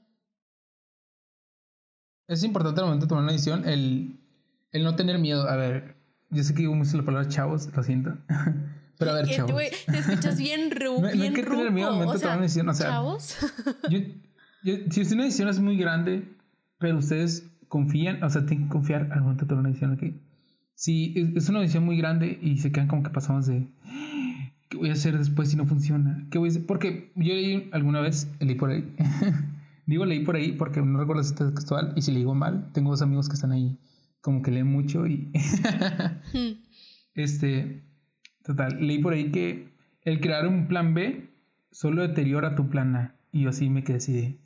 [2.34, 4.20] Es importante al momento de tomar una decisión el,
[4.72, 5.48] el no tener miedo.
[5.50, 5.96] A ver,
[6.30, 8.18] yo sé que digo mucho la palabra chavos, lo siento.
[8.98, 9.52] Pero a ver, chavos.
[9.52, 12.20] güey, te escuchas bien ru, No, no hay que tener miedo al momento o de
[12.20, 12.70] tomar sea, una decisión.
[12.70, 13.38] O sea, chavos.
[13.90, 14.00] yo,
[14.64, 16.28] yo, si es una decisión es muy grande,
[16.80, 19.94] pero ustedes confían, o sea, tienen que confiar al momento de tomar una decisión.
[19.94, 20.04] ¿ok?
[20.76, 23.68] Si es, es una decisión muy grande y se quedan como que pasamos de.
[24.70, 26.26] ¿Qué voy a hacer después si no funciona?
[26.32, 26.66] ¿Qué voy a hacer?
[26.66, 28.92] Porque yo leí alguna vez, leí por ahí.
[29.86, 32.72] Digo leí por ahí porque no recuerdo si es textual y si le digo mal,
[32.74, 33.78] tengo dos amigos que están ahí
[34.22, 35.32] como que leen mucho y
[36.34, 36.62] Hmm.
[37.16, 37.84] este,
[38.44, 39.68] total, leí por ahí que
[40.02, 41.30] el crear un plan B
[41.72, 43.16] solo deteriora tu plan A.
[43.32, 44.38] Y yo así me quedé así de,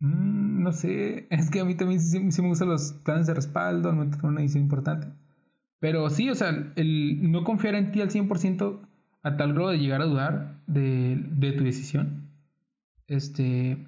[0.00, 3.34] "Mm, no sé, es que a mí también sí, sí me gustan los planes de
[3.34, 5.08] respaldo, al momento una decisión importante.
[5.80, 8.80] Pero sí, o sea, el no confiar en ti al 100%
[9.22, 12.28] a tal grado de llegar a dudar de, de tu decisión,
[13.06, 13.86] este,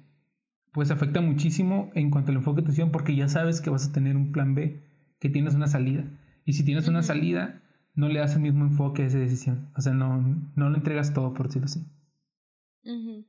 [0.71, 3.87] pues afecta muchísimo en cuanto al enfoque de tu decisión porque ya sabes que vas
[3.87, 4.83] a tener un plan B,
[5.19, 6.05] que tienes una salida.
[6.45, 7.61] Y si tienes una salida,
[7.93, 9.71] no le das el mismo enfoque a esa decisión.
[9.75, 10.21] O sea, no,
[10.55, 11.85] no le entregas todo, por decirlo así.
[12.83, 13.25] Ujú.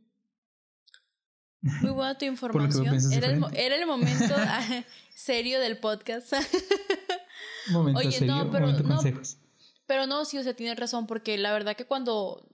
[1.83, 2.87] Muy buena tu información.
[3.13, 4.85] Era el, era momento ah,
[5.15, 6.33] serio del podcast.
[7.71, 8.95] Momento Oye, serio, no, pero momento no.
[8.97, 9.39] consejos.
[9.87, 12.49] Pero no, sí, o sea, tienes razón, porque la verdad que cuando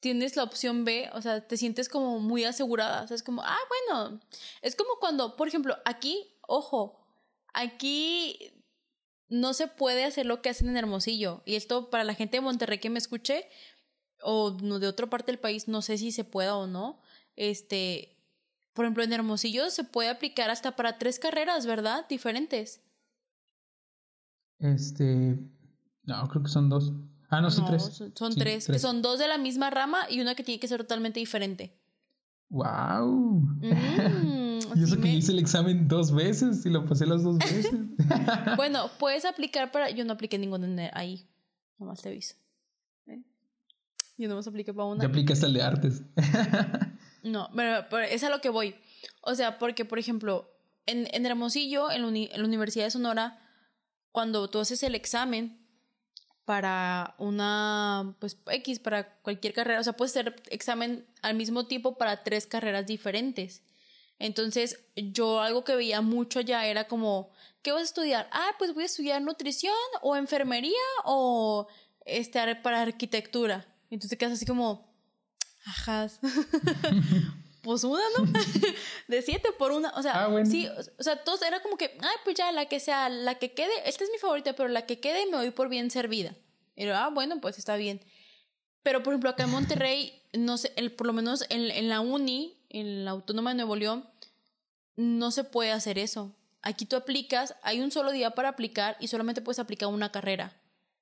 [0.00, 3.02] tienes la opción B, o sea, te sientes como muy asegurada.
[3.02, 4.20] O sea, es como, ah, bueno,
[4.62, 7.00] es como cuando, por ejemplo, aquí, ojo,
[7.54, 8.52] aquí
[9.28, 11.42] no se puede hacer lo que hacen en Hermosillo.
[11.44, 13.48] Y esto para la gente de Monterrey que me escuche,
[14.22, 17.00] o de otra parte del país, no sé si se pueda o no.
[17.34, 18.16] Este,
[18.72, 22.06] por ejemplo, en Hermosillo se puede aplicar hasta para tres carreras, ¿verdad?
[22.08, 22.82] Diferentes.
[24.58, 25.38] Este.
[26.04, 26.92] No, creo que son dos.
[27.28, 27.82] Ah, no, son No, tres.
[27.84, 30.60] Son, son Sí, tres, que son dos de la misma rama y una que tiene
[30.60, 31.76] que ser totalmente diferente.
[32.48, 33.40] ¡Wow!
[33.60, 33.62] Mm,
[34.76, 37.22] y eso sí que me- yo hice el examen dos veces y lo pasé las
[37.24, 37.72] dos veces.
[38.56, 39.90] Bueno, puedes aplicar para.
[39.90, 41.26] Yo no apliqué ninguna ahí.
[41.78, 42.36] Nomás te aviso.
[43.06, 43.20] ¿Eh?
[44.16, 45.02] Yo nomás apliqué para una.
[45.02, 46.02] ya aplicaste el de artes.
[47.22, 48.76] No, pero, pero es a lo que voy.
[49.20, 50.48] O sea, porque, por ejemplo,
[50.86, 53.40] en, en Hermosillo, en la, uni- en la Universidad de Sonora,
[54.12, 55.65] cuando tú haces el examen
[56.46, 61.98] para una, pues, X, para cualquier carrera, o sea, puedes hacer examen al mismo tiempo
[61.98, 63.62] para tres carreras diferentes.
[64.18, 67.30] Entonces, yo algo que veía mucho ya era como,
[67.62, 68.28] ¿qué vas a estudiar?
[68.32, 70.72] Ah, pues voy a estudiar nutrición o enfermería
[71.04, 71.66] o
[72.06, 73.66] este, ar- para arquitectura.
[73.90, 74.88] Entonces quedas así como,
[75.66, 76.20] ajas.
[77.66, 78.24] pues una, ¿no?
[79.08, 79.90] de siete por una.
[79.96, 80.48] O sea, Ah, bueno.
[80.50, 83.52] sí, o- sea, todos era como que, ay, pues ya, la que sea, la que
[83.52, 86.34] quede, esta es mi favorita, pero la que quede me voy por bien servida.
[86.76, 88.00] Y yo, ah, bueno, pues está bien.
[88.82, 92.00] Pero, por ejemplo, acá en Monterrey, no sé, el, por lo menos en, en la
[92.00, 94.08] uni, en la Autónoma de Nuevo León,
[94.94, 96.34] no se puede hacer eso.
[96.62, 100.56] Aquí tú aplicas, hay un solo día para aplicar y solamente puedes aplicar una carrera.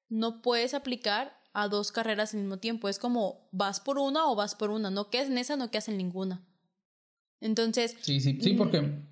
[0.08, 2.88] No puedes aplicar a dos carreras al mismo tiempo.
[2.88, 4.90] Es como vas por una o vas por una.
[4.90, 6.42] No quedas en esa, no quedas en ninguna.
[7.44, 8.56] Entonces, Sí, sí, sí, Mm.
[8.58, 9.04] porque.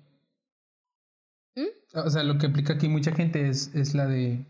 [1.95, 4.45] O sea, lo que aplica aquí mucha gente es, es la de.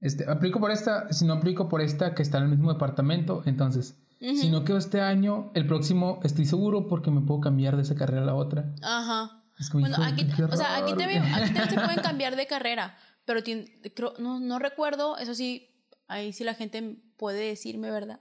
[0.00, 3.42] Este, aplico por esta, si no aplico por esta que está en el mismo departamento,
[3.44, 7.82] entonces, si no quedo este año, el próximo estoy seguro porque me puedo cambiar de
[7.82, 8.72] esa carrera a la otra.
[8.82, 9.36] ajá.
[9.58, 12.96] Es como, Bueno, aquí, o sea, aquí también, aquí también se pueden cambiar de carrera,
[13.26, 15.68] pero tien- creo, no, no recuerdo, eso sí,
[16.08, 18.20] ahí sí la gente puede decirme, ¿verdad?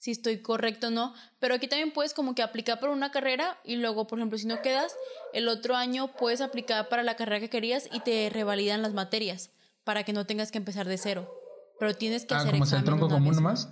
[0.00, 3.58] Si estoy correcto o no, pero aquí también puedes como que aplicar por una carrera
[3.64, 4.96] y luego, por ejemplo, si no quedas,
[5.34, 9.50] el otro año puedes aplicar para la carrera que querías y te revalidan las materias
[9.84, 11.30] para que no tengas que empezar de cero.
[11.78, 13.68] Pero tienes que Ah, hacer como sea el tronco común nomás.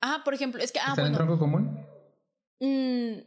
[0.00, 1.86] Ajá, por ejemplo, es que, ah, ¿Está el tronco común?
[2.60, 3.18] mm,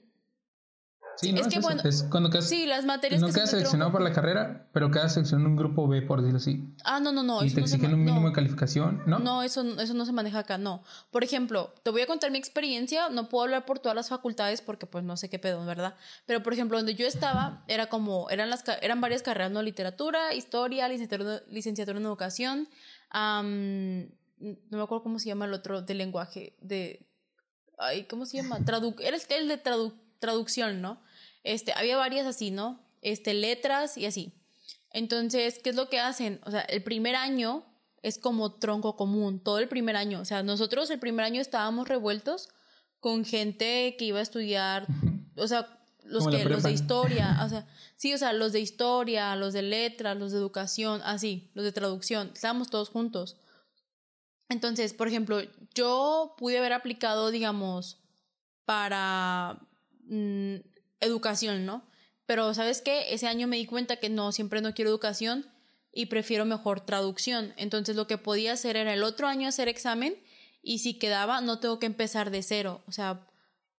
[1.16, 1.42] Sí, ¿no?
[1.42, 1.62] es que eso.
[1.62, 4.90] bueno, es cuando quedas, sí, las materias no que quedas seleccionado por la carrera, pero
[4.90, 6.64] quedas seleccionado en un grupo B, por decirlo así.
[6.84, 7.44] Ah, no, no, no.
[7.44, 8.28] y eso te no exigen un mínimo no.
[8.30, 9.20] de calificación, ¿no?
[9.20, 10.84] No, eso, eso no se maneja acá, no.
[11.12, 14.62] Por ejemplo, te voy a contar mi experiencia, no puedo hablar por todas las facultades
[14.62, 15.96] porque pues no sé qué pedo, ¿verdad?
[16.26, 19.62] Pero por ejemplo, donde yo estaba era como, eran, las, eran varias carreras, ¿no?
[19.62, 22.68] Literatura, historia, licenciatura, licenciatura en educación,
[23.10, 24.10] am,
[24.40, 27.08] no me acuerdo cómo se llama el otro de lenguaje, de,
[27.78, 28.60] ay, ¿cómo se llama?
[28.66, 29.94] Tradu era el, el de tradu-
[30.24, 31.02] traducción, ¿no?
[31.44, 32.80] Este, había varias así, ¿no?
[33.02, 34.32] Este, letras y así.
[34.92, 36.40] Entonces, ¿qué es lo que hacen?
[36.46, 37.66] O sea, el primer año
[38.04, 40.22] es como tronco común, todo el primer año.
[40.22, 42.48] O sea, nosotros el primer año estábamos revueltos
[43.02, 44.88] con gente que iba a estudiar,
[45.36, 47.68] o sea, los que los de historia, o sea,
[47.98, 51.74] sí, o sea, los de historia, los de letras, los de educación, así, los de
[51.74, 53.38] traducción, estábamos todos juntos.
[54.48, 55.42] Entonces, por ejemplo,
[55.74, 58.00] yo pude haber aplicado, digamos,
[58.66, 59.60] para
[60.08, 60.56] mm,
[61.02, 61.84] educación, ¿no?
[62.26, 63.14] pero ¿sabes qué?
[63.14, 65.46] Ese año me di cuenta que no, siempre no quiero educación
[65.92, 67.54] y prefiero mejor traducción.
[67.58, 70.16] Entonces lo que podía hacer era el otro año hacer examen
[70.62, 72.82] y si quedaba no tengo que empezar de cero.
[72.88, 73.28] O sea,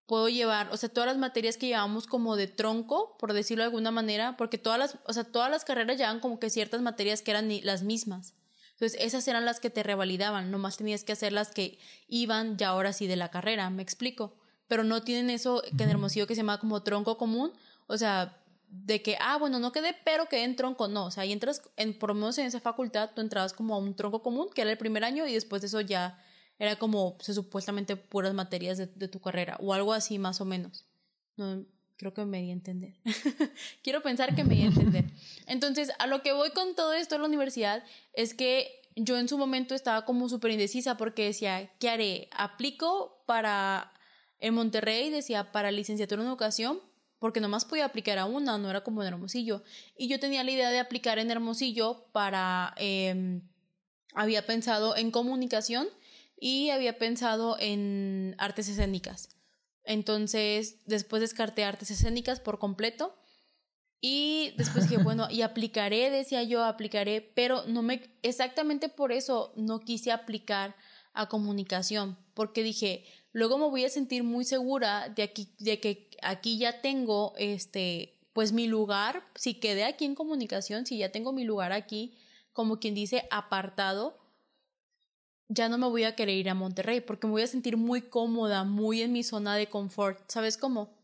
[0.07, 3.69] puedo llevar, o sea, todas las materias que llevamos como de tronco, por decirlo de
[3.69, 7.23] alguna manera, porque todas las, o sea, todas las carreras llevaban como que ciertas materias
[7.23, 8.35] que eran las mismas.
[8.73, 12.69] Entonces, esas eran las que te revalidaban, nomás tenías que hacer las que iban ya
[12.69, 14.37] ahora sí de la carrera, me explico.
[14.69, 17.53] Pero no tienen eso que en Hermosillo que se llama como tronco común,
[17.87, 18.37] o sea,
[18.69, 21.63] de que, ah, bueno, no quedé, pero quedé en tronco, no, o sea, ahí entras,
[21.77, 24.63] en, por lo menos en esa facultad, tú entrabas como a un tronco común, que
[24.63, 26.23] era el primer año, y después de eso ya
[26.59, 30.87] era como supuestamente puras materias de, de, tu carrera, o algo así más o menos.
[31.37, 31.65] No,
[31.97, 32.95] creo que me di a entender.
[33.83, 35.05] Quiero pensar que me di a entender.
[35.47, 39.29] Entonces, a lo que voy con todo esto en la universidad es que yo en
[39.29, 42.29] su momento estaba como súper indecisa porque decía, ¿qué haré?
[42.33, 43.93] ¿Aplico para
[44.45, 45.11] en Monterrey?
[45.11, 46.81] Decía, para licenciatura en educación,
[47.19, 49.63] porque nomás podía aplicar a una, no era como en Hermosillo.
[49.97, 53.41] Y yo tenía la idea de aplicar en Hermosillo para, eh,
[54.15, 55.89] había pensado en comunicación
[56.39, 59.31] y había pensado en artes escénicas.
[59.85, 63.17] Entonces, después descarté artes escénicas por completo.
[64.01, 69.55] Y después dije, bueno, y aplicaré, decía yo, aplicaré, pero no me, exactamente por eso
[69.57, 70.77] no quise aplicar
[71.15, 76.09] a comunicación, porque dije, luego me voy a sentir muy segura de aquí, de que
[76.23, 81.33] aquí ya tengo este, pues mi lugar, si quedé aquí en comunicación, si ya tengo
[81.33, 82.15] mi lugar aquí,
[82.53, 84.17] como quien dice, apartado,
[85.49, 88.03] ya no me voy a querer ir a Monterrey porque me voy a sentir muy
[88.03, 90.95] cómoda, muy en mi zona de confort, ¿sabes cómo?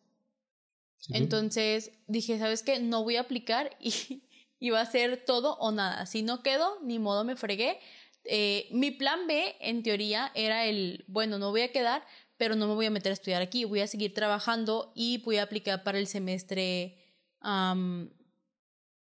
[1.08, 2.78] Entonces dije, ¿sabes qué?
[2.78, 4.22] No voy a aplicar y,
[4.60, 6.06] y, va a ser todo o nada.
[6.06, 7.80] Si no quedo, ni modo me fregué.
[8.24, 12.02] Eh, mi plan B, en teoría, era el, bueno, no voy a quedar,
[12.36, 15.38] pero no me voy a meter a estudiar aquí, voy a seguir trabajando y voy
[15.38, 16.96] a aplicar para el semestre,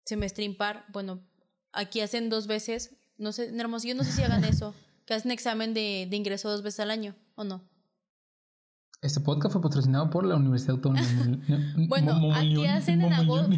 [0.05, 0.85] semestre impar.
[0.91, 1.21] Bueno,
[1.71, 4.73] aquí hacen dos veces, no sé, en Hermosillo no sé si hagan eso,
[5.05, 7.73] que hacen examen de, de ingreso dos veces al año, ¿o no?
[9.03, 11.05] Este podcast fue patrocinado por la Universidad Autónoma.
[11.89, 13.49] bueno, aquí hacen en agosto.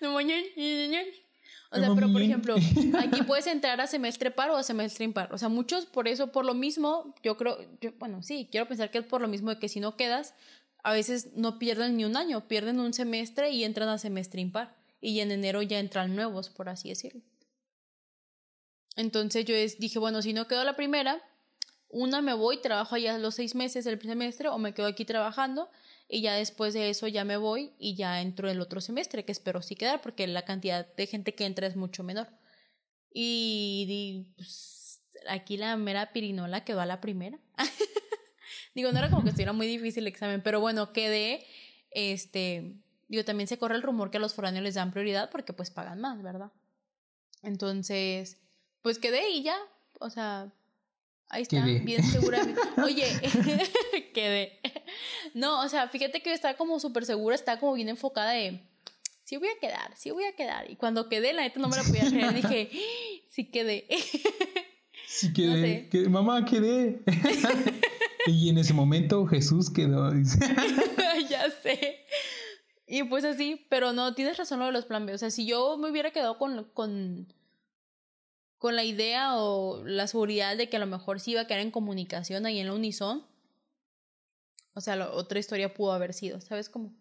[1.70, 2.54] O sea, pero por ejemplo,
[2.98, 5.32] aquí puedes entrar a semestre par o a semestre impar.
[5.34, 8.90] O sea, muchos por eso, por lo mismo, yo creo, yo, bueno, sí, quiero pensar
[8.90, 10.34] que es por lo mismo de que si no quedas,
[10.82, 14.76] a veces no pierden ni un año, pierden un semestre y entran a semestre impar.
[15.00, 17.20] Y en enero ya entran nuevos, por así decirlo.
[18.96, 21.22] Entonces yo dije, bueno, si no quedo la primera,
[21.88, 25.70] una me voy, trabajo allá los seis meses del semestre o me quedo aquí trabajando
[26.08, 29.32] y ya después de eso ya me voy y ya entro el otro semestre, que
[29.32, 32.28] espero sí quedar porque la cantidad de gente que entra es mucho menor.
[33.12, 37.38] Y, pues, aquí la mera pirinola quedó a la primera.
[38.74, 41.44] digo, no era como que estuviera muy difícil el examen, pero bueno, quedé,
[41.90, 42.76] este,
[43.08, 45.70] digo, también se corre el rumor que a los foráneos les dan prioridad porque pues
[45.70, 46.52] pagan más, ¿verdad?
[47.42, 48.40] Entonces,
[48.82, 49.58] pues quedé y ya,
[50.00, 50.52] o sea,
[51.30, 52.40] Ahí está, bien segura.
[52.82, 53.04] Oye,
[54.14, 54.60] quedé.
[55.34, 58.62] No, o sea, fíjate que estaba como súper segura, estaba como bien enfocada de,
[59.24, 60.70] sí voy a quedar, sí voy a quedar.
[60.70, 62.70] Y cuando quedé, la neta no me lo podía creer, dije,
[63.28, 63.86] sí quedé.
[65.06, 67.02] Sí quedé, mamá, quedé.
[68.26, 70.10] y en ese momento Jesús quedó,
[71.28, 72.06] ya sé.
[72.86, 75.12] Y pues así, pero no, tienes razón lo de los plan B.
[75.12, 77.26] O sea, si yo me hubiera quedado con, con
[78.58, 81.60] con la idea o la seguridad de que a lo mejor sí iba a quedar
[81.60, 83.24] en comunicación ahí en la Unison.
[84.74, 86.92] O sea, la otra historia pudo haber sido, ¿sabes cómo?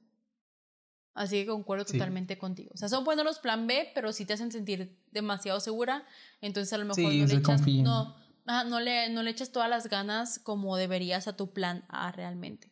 [1.13, 2.69] Así que concuerdo totalmente contigo.
[2.75, 6.05] O sea, son buenos los plan B, pero si te hacen sentir demasiado segura,
[6.41, 9.89] entonces a lo mejor no le echas no, no le no le echas todas las
[9.89, 12.71] ganas como deberías a tu plan A realmente.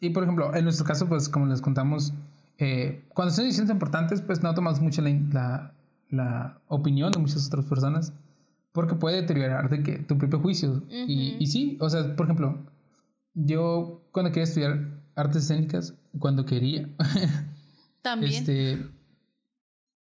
[0.00, 2.12] Y por ejemplo, en nuestro caso, pues como les contamos,
[2.58, 5.75] eh, cuando son decisiones importantes, pues no tomas mucho la, la
[6.68, 8.12] opinión de muchas otras personas
[8.72, 10.82] porque puede deteriorar de que tu propio juicio.
[10.90, 12.58] y, y, sí, o sea, por ejemplo,
[13.32, 16.88] yo cuando quería estudiar artes escénicas, cuando quería,
[18.02, 18.32] también.
[18.32, 18.86] Este,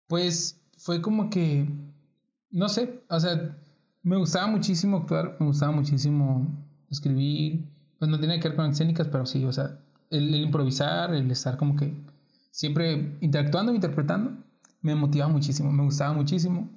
[0.09, 1.69] pues fue como que,
[2.51, 3.57] no sé, o sea,
[4.03, 6.47] me gustaba muchísimo actuar, me gustaba muchísimo
[6.91, 7.65] escribir,
[7.99, 9.79] pues no tenía que ver con escénicas, pero sí, o sea,
[10.11, 11.95] el, el improvisar, el estar como que
[12.51, 14.43] siempre interactuando, interpretando,
[14.83, 16.69] me motivaba muchísimo, me gustaba muchísimo.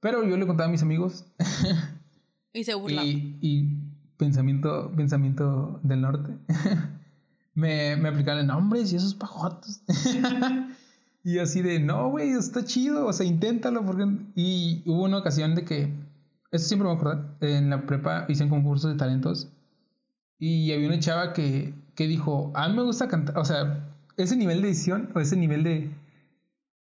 [0.00, 1.24] Pero yo le contaba a mis amigos.
[2.52, 2.72] y se.
[2.76, 3.78] Y,
[4.16, 6.32] pensamiento, pensamiento del norte.
[7.54, 9.80] me, me aplicaban nombres y esos pajotos.
[11.24, 13.84] y así de, no, güey, está chido, o sea, inténtalo.
[13.84, 14.06] Porque...
[14.34, 15.92] Y hubo una ocasión de que,
[16.52, 19.48] eso siempre me acuerdo, en la prepa hice un concurso de talentos.
[20.38, 23.84] Y había una chava que, que dijo, a mí me gusta cantar, o sea,
[24.16, 25.90] ese nivel de decisión o ese nivel de,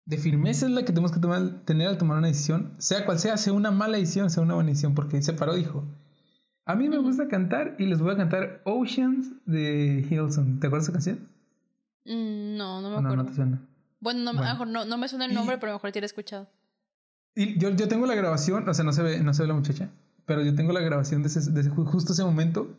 [0.05, 3.19] de firmeza es la que tenemos que tomar, tener al tomar una decisión, sea cual
[3.19, 5.85] sea, sea una mala decisión, sea una buena decisión, porque se paró, dijo,
[6.65, 10.59] a mí me gusta cantar y les voy a cantar Oceans de Hilson.
[10.59, 11.29] ¿Te acuerdas de esa canción?
[12.05, 13.15] Mm, no, no me acuerdo.
[13.15, 13.67] No, no te suena.
[13.99, 16.47] Bueno, no, Mejor no, no me suena el nombre, pero mejor te he escuchado.
[17.35, 19.53] Y yo, yo tengo la grabación, o sea, no se ve, no se ve la
[19.53, 19.89] muchacha,
[20.25, 22.77] pero yo tengo la grabación de, ese, de justo ese momento.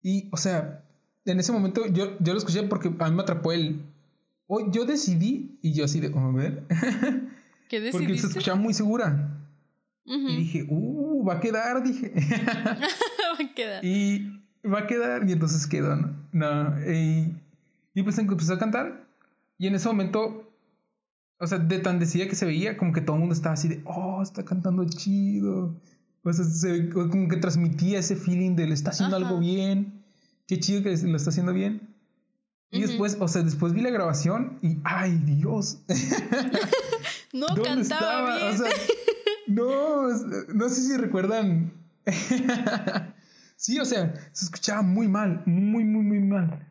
[0.00, 0.84] Y, o sea,
[1.24, 3.82] en ese momento yo, yo lo escuché porque a mí me atrapó el...
[4.46, 6.66] Oh, yo decidí, y yo así de, como ver.
[7.68, 7.92] ¿Qué decidiste?
[7.92, 9.40] Porque se escuchaba muy segura.
[10.06, 12.12] Y dije, uh, va a quedar, dije.
[13.40, 13.84] va a quedar.
[13.84, 16.14] Y va a quedar, y entonces quedó, ¿no?
[16.32, 17.34] no y,
[17.94, 19.06] y pues empezó a cantar.
[19.56, 20.52] Y en ese momento,
[21.38, 23.68] o sea, de tan decidida que se veía, como que todo el mundo estaba así
[23.68, 25.80] de, oh, está cantando chido.
[26.22, 30.04] O sea, se, como que transmitía ese feeling de le está haciendo algo bien.
[30.46, 31.93] Qué chido que lo está haciendo bien.
[32.70, 35.78] Y después, o sea, después vi la grabación y, ay, Dios.
[37.32, 38.50] no ¿Dónde cantaba estaba?
[38.50, 38.70] O sea,
[39.46, 40.08] no,
[40.54, 41.72] no sé si recuerdan.
[43.56, 46.68] sí, o sea, se escuchaba muy mal, muy, muy, muy mal.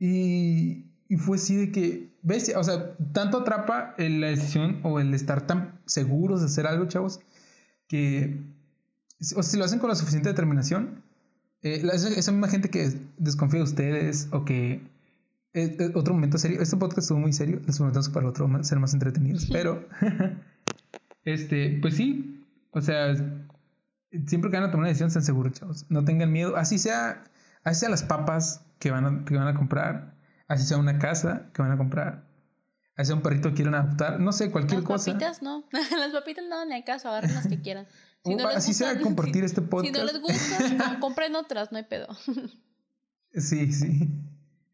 [0.00, 5.14] Y, y fue así de que, ves, o sea, tanto atrapa la decisión o el
[5.14, 7.20] estar tan seguros de hacer algo, chavos,
[7.86, 8.40] que
[9.20, 11.02] o sea, si lo hacen con la suficiente determinación,
[11.62, 14.82] eh, esa, misma gente que desconfía de ustedes o que
[15.54, 18.80] eh, eh, otro momento serio, este podcast estuvo muy serio, les prometemos para otro ser
[18.80, 19.88] más entretenidos, pero
[21.24, 23.14] este, pues sí, o sea,
[24.26, 27.22] siempre que van a tomar una decisión, sean seguros, chavos, no tengan miedo, así sea,
[27.62, 30.16] así sea las papas que van a, que van a comprar,
[30.48, 32.24] así sea una casa que van a comprar,
[32.96, 35.12] así sea un perrito que quieran adoptar, no sé, cualquier cosa.
[35.12, 37.86] Las papitas no, las papitas no, ni caso, agarren las que quieran.
[38.24, 39.94] Si no así sea compartir este podcast.
[39.94, 42.08] Si no les gusta, compren otras, no hay pedo.
[43.34, 44.10] sí, sí.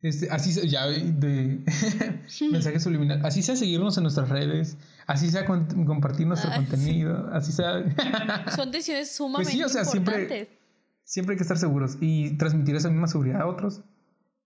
[0.02, 1.62] Este, así sea, ya de
[2.50, 7.84] mensaje subliminal, así sea seguirnos en nuestras redes, así sea compartir nuestro contenido, así sea.
[8.56, 10.48] Son decisiones sumamente pues sí, o sea, Siempre,
[11.04, 13.82] siempre hay que estar seguros y transmitir esa misma seguridad a otros.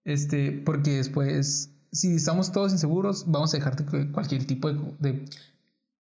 [0.05, 5.25] Este, porque después, si estamos todos inseguros, vamos a dejarte cualquier tipo de,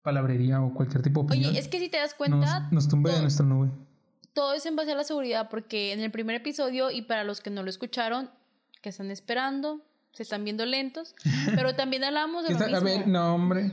[0.03, 1.51] palabrería o cualquier tipo de opinión.
[1.51, 2.69] Oye, es que si te das cuenta...
[2.73, 3.71] Nos, tumbe de nuestra nube.
[4.33, 7.41] Todo es en base a la seguridad, porque en el primer episodio, y para los
[7.41, 8.31] que no lo escucharon,
[8.83, 11.15] que están esperando, se están viendo lentos,
[11.55, 12.77] pero también hablábamos de lo mismo.
[12.77, 13.73] A ver, no, hombre.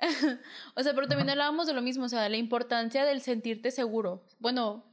[0.74, 4.24] o sea, pero también hablábamos de lo mismo, o sea, la importancia del sentirte seguro.
[4.38, 4.84] Bueno,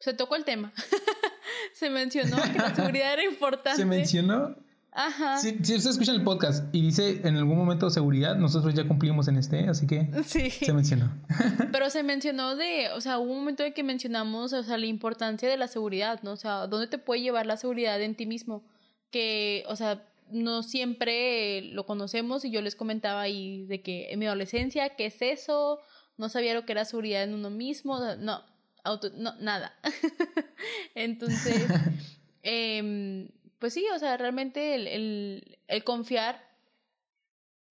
[0.00, 0.72] se tocó el tema.
[1.72, 3.80] se mencionó que la seguridad era importante.
[3.80, 4.56] ¿Se mencionó?
[5.00, 5.38] Ajá.
[5.38, 9.28] Si, si usted escucha el podcast y dice en algún momento seguridad, nosotros ya cumplimos
[9.28, 10.50] en este, así que sí.
[10.50, 11.16] se mencionó.
[11.72, 14.86] Pero se mencionó de, o sea, hubo un momento en que mencionamos, o sea, la
[14.86, 16.32] importancia de la seguridad, ¿no?
[16.32, 18.64] O sea, ¿dónde te puede llevar la seguridad en ti mismo?
[19.12, 24.18] Que, o sea, no siempre lo conocemos y yo les comentaba ahí de que en
[24.18, 25.78] mi adolescencia, ¿qué es eso?
[26.16, 28.42] No sabía lo que era seguridad en uno mismo, no,
[28.82, 29.78] auto, no, nada.
[30.96, 31.68] Entonces,
[32.42, 33.28] eh,
[33.58, 36.42] pues sí, o sea, realmente el, el, confiar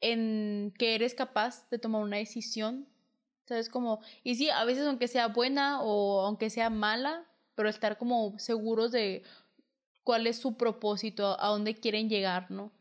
[0.01, 2.87] en que eres capaz de tomar una decisión,
[3.45, 3.69] ¿sabes?
[3.69, 7.25] Como, y sí, a veces aunque sea buena o aunque sea mala,
[7.55, 9.23] pero estar como seguros de
[10.03, 12.71] cuál es su propósito, a dónde quieren llegar, ¿no?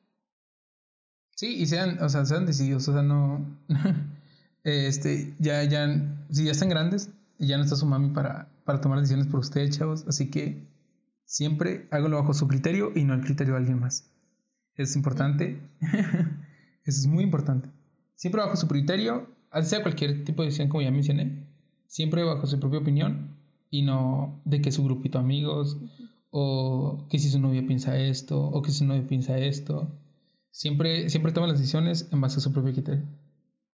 [1.34, 3.44] Sí, y sean, o sea, sean decididos, o sea, no,
[4.64, 5.86] este, ya, ya,
[6.30, 9.76] si ya están grandes, ya no está su mami para, para tomar decisiones por ustedes,
[9.76, 10.04] chavos.
[10.09, 10.66] Así que
[11.27, 14.11] siempre hágalo bajo su criterio y no el criterio de alguien más.
[14.77, 15.61] Es importante.
[16.85, 17.68] Eso es muy importante.
[18.14, 19.29] Siempre bajo su criterio,
[19.62, 21.47] sea cualquier tipo de decisión como ya mencioné,
[21.87, 23.37] siempre bajo su propia opinión
[23.70, 25.77] y no de que su grupito de amigos
[26.31, 29.91] o que si su novia piensa esto o que si su novia piensa esto.
[30.51, 33.05] Siempre, siempre toma las decisiones en base a su propio criterio.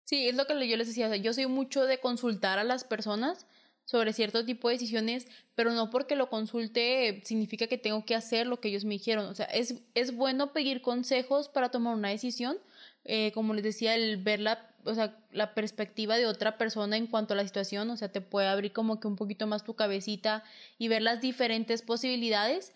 [0.05, 1.15] Sí, es lo que yo les decía.
[1.17, 3.47] yo soy mucho de consultar a las personas
[3.87, 8.47] sobre cierto tipo de decisiones, pero no porque lo consulte significa que tengo que hacer
[8.47, 9.26] lo que ellos me dijeron.
[9.26, 12.59] O sea, es, es bueno pedir consejos para tomar una decisión.
[13.05, 17.07] Eh, como les decía, el ver la, o sea, la perspectiva de otra persona en
[17.07, 19.76] cuanto a la situación, o sea, te puede abrir como que un poquito más tu
[19.76, 20.43] cabecita
[20.78, 22.72] y ver las diferentes posibilidades.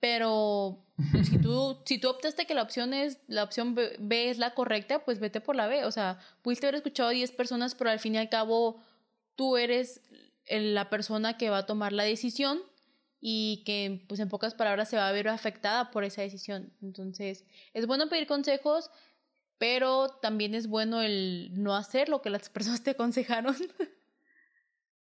[0.00, 0.82] Pero
[1.24, 5.04] si tú, si tú optaste que la opción es, la opción B, es la correcta,
[5.04, 5.84] pues vete por la B.
[5.84, 8.80] O sea, pudiste haber escuchado a 10 personas, pero al fin y al cabo
[9.36, 10.00] tú eres
[10.48, 12.60] la persona que va a tomar la decisión
[13.20, 16.72] y que, pues en pocas palabras, se va a ver afectada por esa decisión.
[16.82, 18.90] Entonces, es bueno pedir consejos,
[19.58, 23.56] pero también es bueno el no hacer lo que las personas te aconsejaron.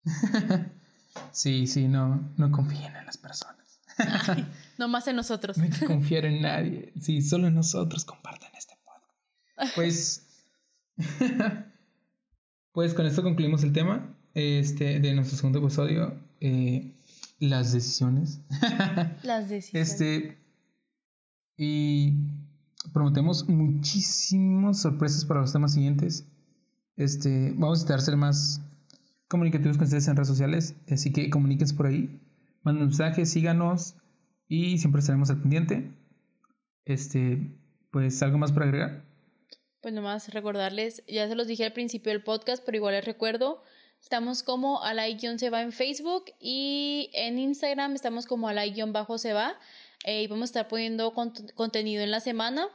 [1.31, 3.79] sí, sí, no, no confíen en las personas.
[4.77, 5.57] no más en nosotros.
[5.57, 6.93] No hay que confiar en nadie.
[7.01, 9.75] Sí, solo en nosotros compartan este podcast.
[9.75, 10.21] Pues.
[12.71, 16.13] pues con esto concluimos el tema este, de nuestro segundo episodio.
[16.39, 16.93] Eh,
[17.39, 18.39] las decisiones.
[19.23, 19.91] Las decisiones.
[19.91, 20.37] Este.
[21.57, 22.13] Y
[22.93, 26.27] prometemos muchísimas sorpresas para los temas siguientes.
[26.97, 28.61] Este, vamos a intentar ser más
[29.27, 32.21] comunicativos con ustedes en redes sociales, así que comuníquense por ahí,
[32.63, 33.95] manden mensajes, síganos
[34.47, 35.91] y siempre estaremos al pendiente.
[36.85, 37.57] Este,
[37.91, 39.03] pues algo más para agregar.
[39.81, 43.61] Pues nomás recordarles, ya se los dije al principio del podcast, pero igual les recuerdo,
[44.01, 49.57] estamos como alay-se va en Facebook y en Instagram estamos como alay-se va
[50.03, 51.13] eh, y vamos a estar poniendo
[51.55, 52.67] contenido en la semana.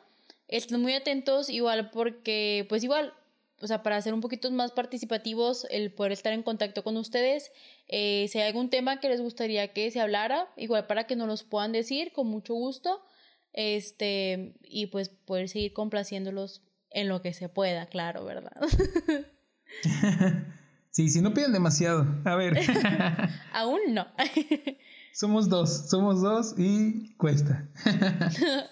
[0.49, 3.15] Estén muy atentos igual porque pues igual
[3.63, 7.53] o sea, para ser un poquito más participativos, el poder estar en contacto con ustedes.
[7.89, 11.29] Eh, si hay algún tema que les gustaría que se hablara, igual para que nos
[11.29, 13.05] los puedan decir, con mucho gusto.
[13.53, 18.53] Este, y pues poder seguir complaciéndolos en lo que se pueda, claro, ¿verdad?
[20.91, 22.07] sí, si no piden demasiado.
[22.25, 22.59] A ver.
[23.53, 24.07] Aún no.
[25.13, 27.69] somos dos, somos dos y cuesta.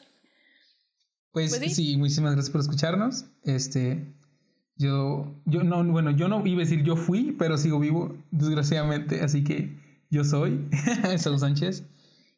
[1.33, 3.25] pues, pues sí, muchísimas gracias por escucharnos.
[3.45, 4.15] Este,
[4.77, 9.21] yo, yo no, bueno, yo no iba a decir yo fui, pero sigo vivo, desgraciadamente,
[9.23, 9.77] así que
[10.11, 10.69] yo soy
[11.19, 11.85] Saúl Sánchez.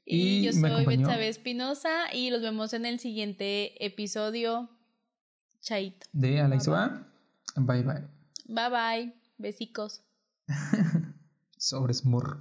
[0.05, 4.69] Y, yo soy Betsabe Espinosa y los vemos en el siguiente episodio.
[5.61, 6.07] Chaito.
[6.13, 7.07] De Alaizoa.
[7.57, 8.09] Bye bye.
[8.49, 9.20] Bye bye.
[9.41, 10.03] Besicos.
[12.05, 12.39] Morro.